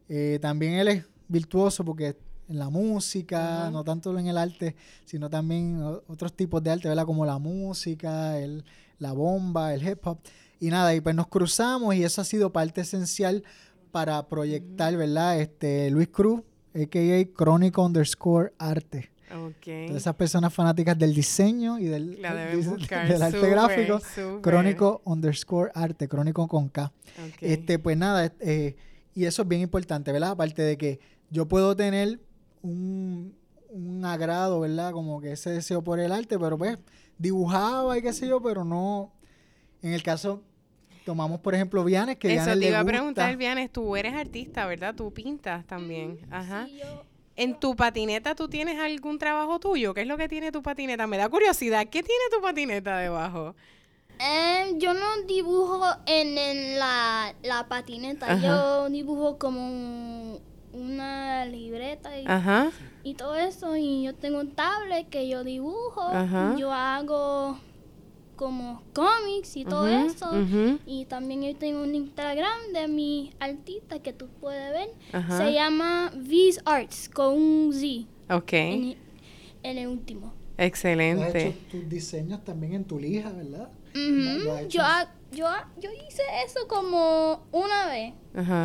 eh, 0.07 0.39
también 0.41 0.73
él 0.73 0.87
es 0.87 1.05
virtuoso 1.27 1.83
porque 1.83 2.15
en 2.49 2.57
la 2.57 2.69
música, 2.69 3.69
no 3.71 3.83
tanto 3.83 4.17
en 4.17 4.27
el 4.27 4.37
arte, 4.37 4.75
sino 5.05 5.29
también 5.29 5.81
otros 6.07 6.33
tipos 6.33 6.63
de 6.63 6.71
arte, 6.71 6.87
¿verdad? 6.87 7.05
Como 7.05 7.25
la 7.25 7.37
música, 7.37 8.39
el, 8.39 8.65
la 8.97 9.13
bomba, 9.13 9.73
el 9.73 9.87
hip 9.87 10.05
hop. 10.05 10.17
Y 10.59 10.69
nada, 10.69 10.93
y 10.93 10.99
pues 10.99 11.15
nos 11.15 11.27
cruzamos 11.27 11.95
y 11.95 12.03
eso 12.03 12.21
ha 12.21 12.25
sido 12.25 12.51
parte 12.51 12.81
esencial 12.81 13.43
para 13.91 14.27
proyectar, 14.27 14.95
¿verdad? 14.97 15.39
Este 15.39 15.89
Luis 15.91 16.09
Cruz, 16.09 16.41
a.k.a. 16.75 17.33
Crónico 17.33 17.85
underscore 17.85 18.53
arte. 18.57 19.11
Okay. 19.31 19.95
esas 19.95 20.15
personas 20.15 20.51
fanáticas 20.51 20.97
del 20.97 21.13
diseño 21.13 21.77
y 21.77 21.85
del, 21.85 22.15
del 22.15 23.21
arte 23.21 23.47
gráfico, 23.47 24.01
crónico 24.41 25.03
underscore 25.05 25.71
arte, 25.75 26.07
crónico 26.07 26.47
con 26.47 26.67
K. 26.67 26.91
Este, 27.39 27.77
pues 27.77 27.95
nada, 27.95 28.33
eh, 28.39 28.75
y 29.13 29.25
eso 29.25 29.43
es 29.43 29.47
bien 29.47 29.61
importante, 29.61 30.11
¿verdad? 30.11 30.31
Aparte 30.31 30.63
de 30.63 30.79
que 30.79 30.99
yo 31.29 31.47
puedo 31.47 31.75
tener 31.75 32.19
un, 32.61 33.35
agrado, 34.03 34.59
¿verdad? 34.59 34.91
Como 34.91 35.21
que 35.21 35.33
ese 35.33 35.51
deseo 35.51 35.83
por 35.83 35.99
el 35.99 36.11
arte, 36.11 36.37
pero 36.39 36.57
pues 36.57 36.77
dibujaba 37.17 37.97
y 37.97 38.01
qué 38.01 38.13
sé 38.13 38.27
yo, 38.27 38.41
pero 38.41 38.63
no. 38.63 39.11
En 39.81 39.93
el 39.93 40.03
caso, 40.03 40.41
tomamos 41.05 41.39
por 41.39 41.55
ejemplo 41.55 41.83
Vianes, 41.83 42.17
que 42.17 42.33
Eso 42.35 42.57
te 42.57 42.67
iba 42.67 42.79
a 42.79 42.85
preguntar, 42.85 43.35
Vianes, 43.37 43.71
tú 43.71 43.95
eres 43.95 44.13
artista, 44.13 44.65
¿verdad? 44.65 44.95
Tú 44.95 45.11
pintas 45.11 45.65
también. 45.65 46.19
Ajá. 46.29 46.67
¿En 47.35 47.57
tu 47.57 47.75
patineta 47.75 48.35
tú 48.35 48.49
tienes 48.49 48.77
algún 48.79 49.17
trabajo 49.17 49.59
tuyo? 49.59 49.93
¿Qué 49.93 50.01
es 50.01 50.07
lo 50.07 50.17
que 50.17 50.27
tiene 50.27 50.51
tu 50.51 50.61
patineta? 50.61 51.07
Me 51.07 51.17
da 51.17 51.29
curiosidad, 51.29 51.87
¿qué 51.87 52.03
tiene 52.03 52.23
tu 52.31 52.41
patineta 52.41 52.97
debajo? 52.97 53.55
Eh, 54.19 54.73
yo 54.75 54.93
no 54.93 55.21
dibujo 55.25 55.81
en, 56.05 56.77
la, 56.77 57.33
patineta, 57.69 58.35
yo 58.41 58.89
dibujo 58.89 59.37
como 59.39 60.41
una 60.73 61.45
libreta 61.45 62.11
y, 63.03 63.13
todo 63.15 63.35
eso. 63.35 63.75
Y 63.75 64.03
yo 64.03 64.15
tengo 64.15 64.39
un 64.39 64.51
tablet 64.51 65.09
que 65.09 65.27
yo 65.27 65.43
dibujo. 65.43 66.11
Yo 66.57 66.71
hago 66.71 67.57
como 68.35 68.83
cómics 68.93 69.57
y 69.57 69.65
todo 69.65 69.87
eso. 69.87 70.31
Y 70.85 71.05
también 71.05 71.43
yo 71.43 71.55
tengo 71.55 71.83
un 71.83 71.93
Instagram 71.93 72.73
de 72.73 72.87
mi 72.87 73.33
artista 73.39 73.99
que 73.99 74.13
tú 74.13 74.27
puedes 74.39 74.71
ver. 74.71 74.89
Se 75.37 75.53
llama 75.53 76.11
V's 76.15 76.61
Arts 76.65 77.09
con 77.09 77.33
un 77.33 77.73
Z. 77.73 78.07
Ok. 78.33 78.53
En, 78.53 78.97
el 79.63 79.87
último. 79.87 80.33
Excelente. 80.57 81.25
Has 81.25 81.35
hecho 81.35 81.57
tus 81.71 81.89
diseños 81.89 82.43
también 82.43 82.73
en 82.73 82.85
tu 82.85 82.99
lija, 82.99 83.31
¿verdad? 83.31 83.69
yo, 84.69 84.83
yo, 85.31 85.47
yo 85.81 85.89
hice 86.07 86.23
eso 86.45 86.67
como 86.67 87.45
una 87.51 87.87
vez. 87.87 88.13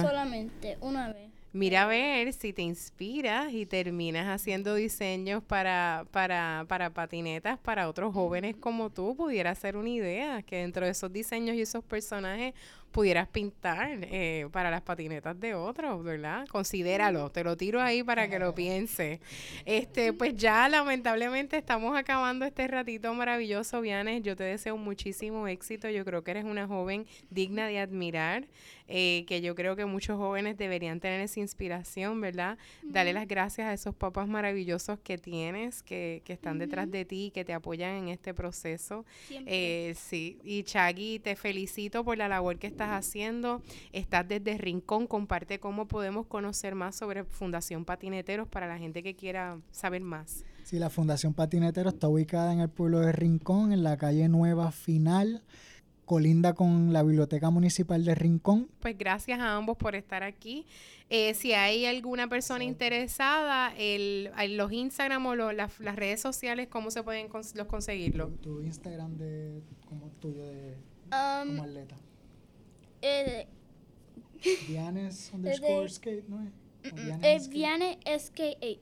Solamente, 0.02 0.78
una 0.80 1.12
vez. 1.12 1.33
Mira 1.54 1.84
a 1.84 1.86
ver 1.86 2.32
si 2.32 2.52
te 2.52 2.62
inspiras 2.62 3.52
y 3.52 3.64
terminas 3.64 4.26
haciendo 4.26 4.74
diseños 4.74 5.40
para, 5.40 6.04
para, 6.10 6.64
para 6.66 6.90
patinetas 6.90 7.60
para 7.60 7.88
otros 7.88 8.12
jóvenes 8.12 8.56
como 8.56 8.90
tú. 8.90 9.14
Pudiera 9.14 9.54
ser 9.54 9.76
una 9.76 9.88
idea 9.88 10.42
que 10.42 10.56
dentro 10.56 10.84
de 10.84 10.90
esos 10.90 11.12
diseños 11.12 11.54
y 11.54 11.60
esos 11.60 11.84
personajes 11.84 12.54
pudieras 12.94 13.26
pintar 13.26 13.98
eh, 14.02 14.46
para 14.52 14.70
las 14.70 14.80
patinetas 14.80 15.38
de 15.40 15.52
otros, 15.52 16.04
¿verdad? 16.04 16.46
Considéralo, 16.46 17.28
te 17.28 17.42
lo 17.42 17.56
tiro 17.56 17.82
ahí 17.82 18.04
para 18.04 18.30
que 18.30 18.38
lo 18.38 18.54
piense. 18.54 19.20
Este, 19.66 20.12
pues 20.12 20.36
ya 20.36 20.68
lamentablemente 20.68 21.56
estamos 21.56 21.98
acabando 21.98 22.44
este 22.44 22.68
ratito 22.68 23.12
maravilloso, 23.12 23.80
Vianes. 23.80 24.22
Yo 24.22 24.36
te 24.36 24.44
deseo 24.44 24.76
muchísimo 24.76 25.48
éxito. 25.48 25.90
Yo 25.90 26.04
creo 26.04 26.22
que 26.22 26.30
eres 26.30 26.44
una 26.44 26.68
joven 26.68 27.04
digna 27.30 27.66
de 27.66 27.80
admirar. 27.80 28.46
Eh, 28.86 29.24
que 29.26 29.40
yo 29.40 29.54
creo 29.54 29.76
que 29.76 29.86
muchos 29.86 30.18
jóvenes 30.18 30.58
deberían 30.58 31.00
tener 31.00 31.20
esa 31.22 31.40
inspiración, 31.40 32.20
¿verdad? 32.20 32.58
Dale 32.82 33.14
las 33.14 33.26
gracias 33.26 33.66
a 33.66 33.72
esos 33.72 33.94
papás 33.94 34.28
maravillosos 34.28 34.98
que 35.00 35.16
tienes, 35.16 35.82
que, 35.82 36.20
que 36.26 36.34
están 36.34 36.58
detrás 36.58 36.90
de 36.90 37.06
ti, 37.06 37.30
que 37.34 37.46
te 37.46 37.54
apoyan 37.54 37.92
en 37.92 38.08
este 38.08 38.34
proceso. 38.34 39.06
Eh, 39.30 39.94
sí, 39.96 40.38
y 40.44 40.64
Chagui, 40.64 41.18
te 41.18 41.34
felicito 41.34 42.04
por 42.04 42.18
la 42.18 42.28
labor 42.28 42.58
que 42.58 42.66
estás 42.66 42.83
haciendo. 42.90 43.62
Estás 43.92 44.26
desde 44.28 44.58
Rincón, 44.58 45.06
comparte 45.06 45.60
cómo 45.60 45.86
podemos 45.86 46.26
conocer 46.26 46.74
más 46.74 46.96
sobre 46.96 47.24
Fundación 47.24 47.84
Patineteros 47.84 48.48
para 48.48 48.66
la 48.66 48.78
gente 48.78 49.02
que 49.02 49.14
quiera 49.14 49.58
saber 49.70 50.02
más. 50.02 50.44
Sí, 50.64 50.78
la 50.78 50.90
Fundación 50.90 51.34
Patineteros 51.34 51.94
está 51.94 52.08
ubicada 52.08 52.52
en 52.52 52.60
el 52.60 52.68
pueblo 52.68 53.00
de 53.00 53.12
Rincón, 53.12 53.72
en 53.72 53.82
la 53.82 53.96
calle 53.96 54.28
Nueva 54.28 54.72
Final 54.72 55.42
colinda 56.04 56.54
con 56.54 56.92
la 56.92 57.02
Biblioteca 57.02 57.50
Municipal 57.50 58.04
de 58.04 58.14
Rincón. 58.14 58.68
Pues 58.80 58.96
gracias 58.96 59.40
a 59.40 59.56
ambos 59.56 59.76
por 59.76 59.94
estar 59.94 60.22
aquí. 60.22 60.66
Eh, 61.10 61.34
si 61.34 61.52
hay 61.52 61.86
alguna 61.86 62.28
persona 62.28 62.64
interesada, 62.64 63.74
el, 63.76 64.30
los 64.56 64.72
Instagram 64.72 65.26
o 65.26 65.34
las, 65.34 65.78
redes 65.78 66.20
sociales, 66.20 66.68
¿cómo 66.68 66.90
se 66.90 67.02
pueden 67.02 67.28
los 67.54 67.66
conseguirlo? 67.66 68.28
Tu, 68.42 68.62
Instagram 68.62 69.16
de, 69.16 69.62
como 69.86 70.10
tuyo 70.20 70.46
de 70.46 70.76
como 71.10 71.62
atleta. 71.62 71.96
Eh, 73.06 73.46
Vianes 74.66 75.30
underscore 75.34 75.88
skate, 75.88 76.28
¿no 76.28 76.42
es? 76.42 77.48
Vianes 77.48 77.98
skate. 78.26 78.80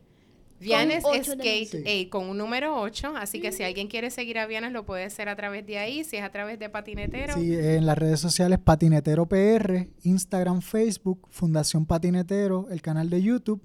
Vianes 0.61 1.03
Skate 1.03 1.85
8 1.85 2.11
con 2.11 2.29
un 2.29 2.39
número 2.39 2.81
8, 2.81 3.17
así 3.17 3.41
que 3.41 3.51
si 3.51 3.65
alguien 3.65 3.89
quiere 3.89 4.11
seguir 4.11 4.39
a 4.39 4.47
Vianes 4.47 4.71
lo 4.71 4.87
puede 4.87 5.05
hacer 5.05 5.29
a 5.29 5.35
través 5.35 5.67
de 5.67 5.79
ahí, 5.79 6.05
si 6.05 6.19
es 6.19 6.23
a 6.23 6.31
través 6.31 6.61
de 6.61 6.69
Patinetero. 6.69 7.35
Sí, 7.35 7.53
en 7.53 7.85
las 7.85 7.99
redes 7.99 8.21
sociales 8.21 8.61
Patinetero 8.61 9.27
PR, 9.27 9.89
Instagram, 10.05 10.63
Facebook, 10.63 11.27
Fundación 11.31 11.85
Patinetero, 11.85 12.69
el 12.71 12.81
canal 12.81 13.11
de 13.11 13.23
YouTube 13.23 13.61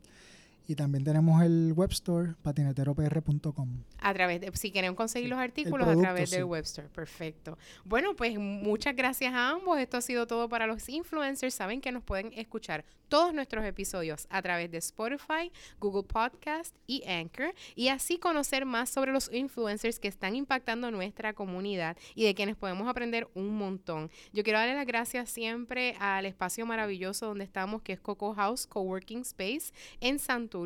y 0.67 0.75
también 0.75 1.03
tenemos 1.03 1.41
el 1.43 1.71
web 1.73 1.91
store 1.91 2.33
patineteropr.com. 2.41 3.83
A 3.99 4.13
través 4.13 4.41
de, 4.41 4.51
si 4.55 4.71
quieren 4.71 4.95
conseguir 4.95 5.29
los 5.29 5.39
artículos, 5.39 5.87
a 5.87 5.95
través 5.95 6.31
del 6.31 6.43
web 6.43 6.63
store. 6.63 6.89
Perfecto. 6.89 7.57
Bueno, 7.85 8.15
pues 8.15 8.37
muchas 8.37 8.95
gracias 8.95 9.33
a 9.33 9.49
ambos. 9.49 9.79
Esto 9.79 9.97
ha 9.97 10.01
sido 10.01 10.27
todo 10.27 10.49
para 10.49 10.67
los 10.67 10.87
influencers. 10.89 11.53
Saben 11.53 11.81
que 11.81 11.91
nos 11.91 12.03
pueden 12.03 12.31
escuchar 12.33 12.83
todos 13.07 13.33
nuestros 13.33 13.63
episodios 13.63 14.27
a 14.29 14.41
través 14.41 14.69
de 14.69 14.79
Spotify, 14.79 15.51
Google 15.79 16.03
Podcast 16.03 16.75
y 16.87 17.03
Anchor. 17.07 17.53
Y 17.75 17.87
así 17.87 18.17
conocer 18.17 18.65
más 18.65 18.89
sobre 18.89 19.13
los 19.13 19.31
influencers 19.33 19.99
que 19.99 20.09
están 20.09 20.35
impactando 20.35 20.91
nuestra 20.91 21.33
comunidad 21.33 21.97
y 22.15 22.25
de 22.25 22.35
quienes 22.35 22.57
podemos 22.57 22.87
aprender 22.89 23.29
un 23.33 23.57
montón. 23.57 24.11
Yo 24.33 24.43
quiero 24.43 24.59
darle 24.59 24.75
las 24.75 24.85
gracias 24.85 25.29
siempre 25.29 25.95
al 25.99 26.25
espacio 26.25 26.65
maravilloso 26.65 27.27
donde 27.27 27.45
estamos, 27.45 27.81
que 27.81 27.93
es 27.93 27.99
Coco 27.99 28.33
House 28.33 28.67
Coworking 28.67 29.21
Space 29.21 29.71
en 30.01 30.19
Santo 30.19 30.57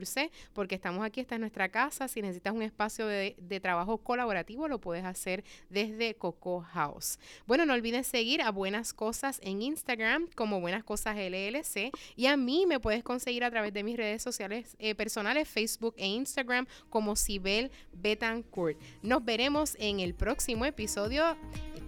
porque 0.53 0.75
estamos 0.75 1.05
aquí, 1.05 1.19
esta 1.19 1.35
es 1.35 1.41
nuestra 1.41 1.69
casa. 1.69 2.07
Si 2.07 2.21
necesitas 2.21 2.53
un 2.53 2.61
espacio 2.61 3.05
de, 3.21 3.59
trabajo 3.59 3.97
colaborativo, 3.99 4.67
lo 4.67 4.79
puedes 4.79 5.05
hacer 5.05 5.43
desde 5.69 6.15
Coco 6.15 6.61
House. 6.61 7.19
Bueno, 7.45 7.65
no 7.65 7.73
olvides 7.73 8.07
seguir 8.07 8.41
a 8.41 8.51
Buenas 8.51 8.93
Cosas 8.93 9.39
en 9.43 9.61
Instagram 9.61 10.27
como 10.35 10.59
Buenas 10.59 10.83
Cosas 10.83 11.15
LLC 11.15 11.91
y 12.15 12.25
a 12.25 12.37
mí 12.37 12.65
me 12.67 12.79
puedes 12.79 13.03
conseguir 13.03 13.43
a 13.43 13.51
través 13.51 13.73
de 13.73 13.83
mis 13.83 13.97
redes 13.97 14.21
sociales 14.21 14.75
eh, 14.79 14.95
personales, 14.95 15.47
Facebook 15.47 15.93
e 15.97 16.07
Instagram 16.07 16.65
como 16.89 17.15
Sibel 17.15 17.71
Betancourt. 17.93 18.77
Nos 19.01 19.23
veremos 19.23 19.75
en 19.79 19.99
el 19.99 20.13
próximo 20.15 20.65
episodio 20.65 21.37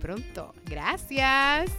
pronto. 0.04 0.54
Gracias. 0.66 1.72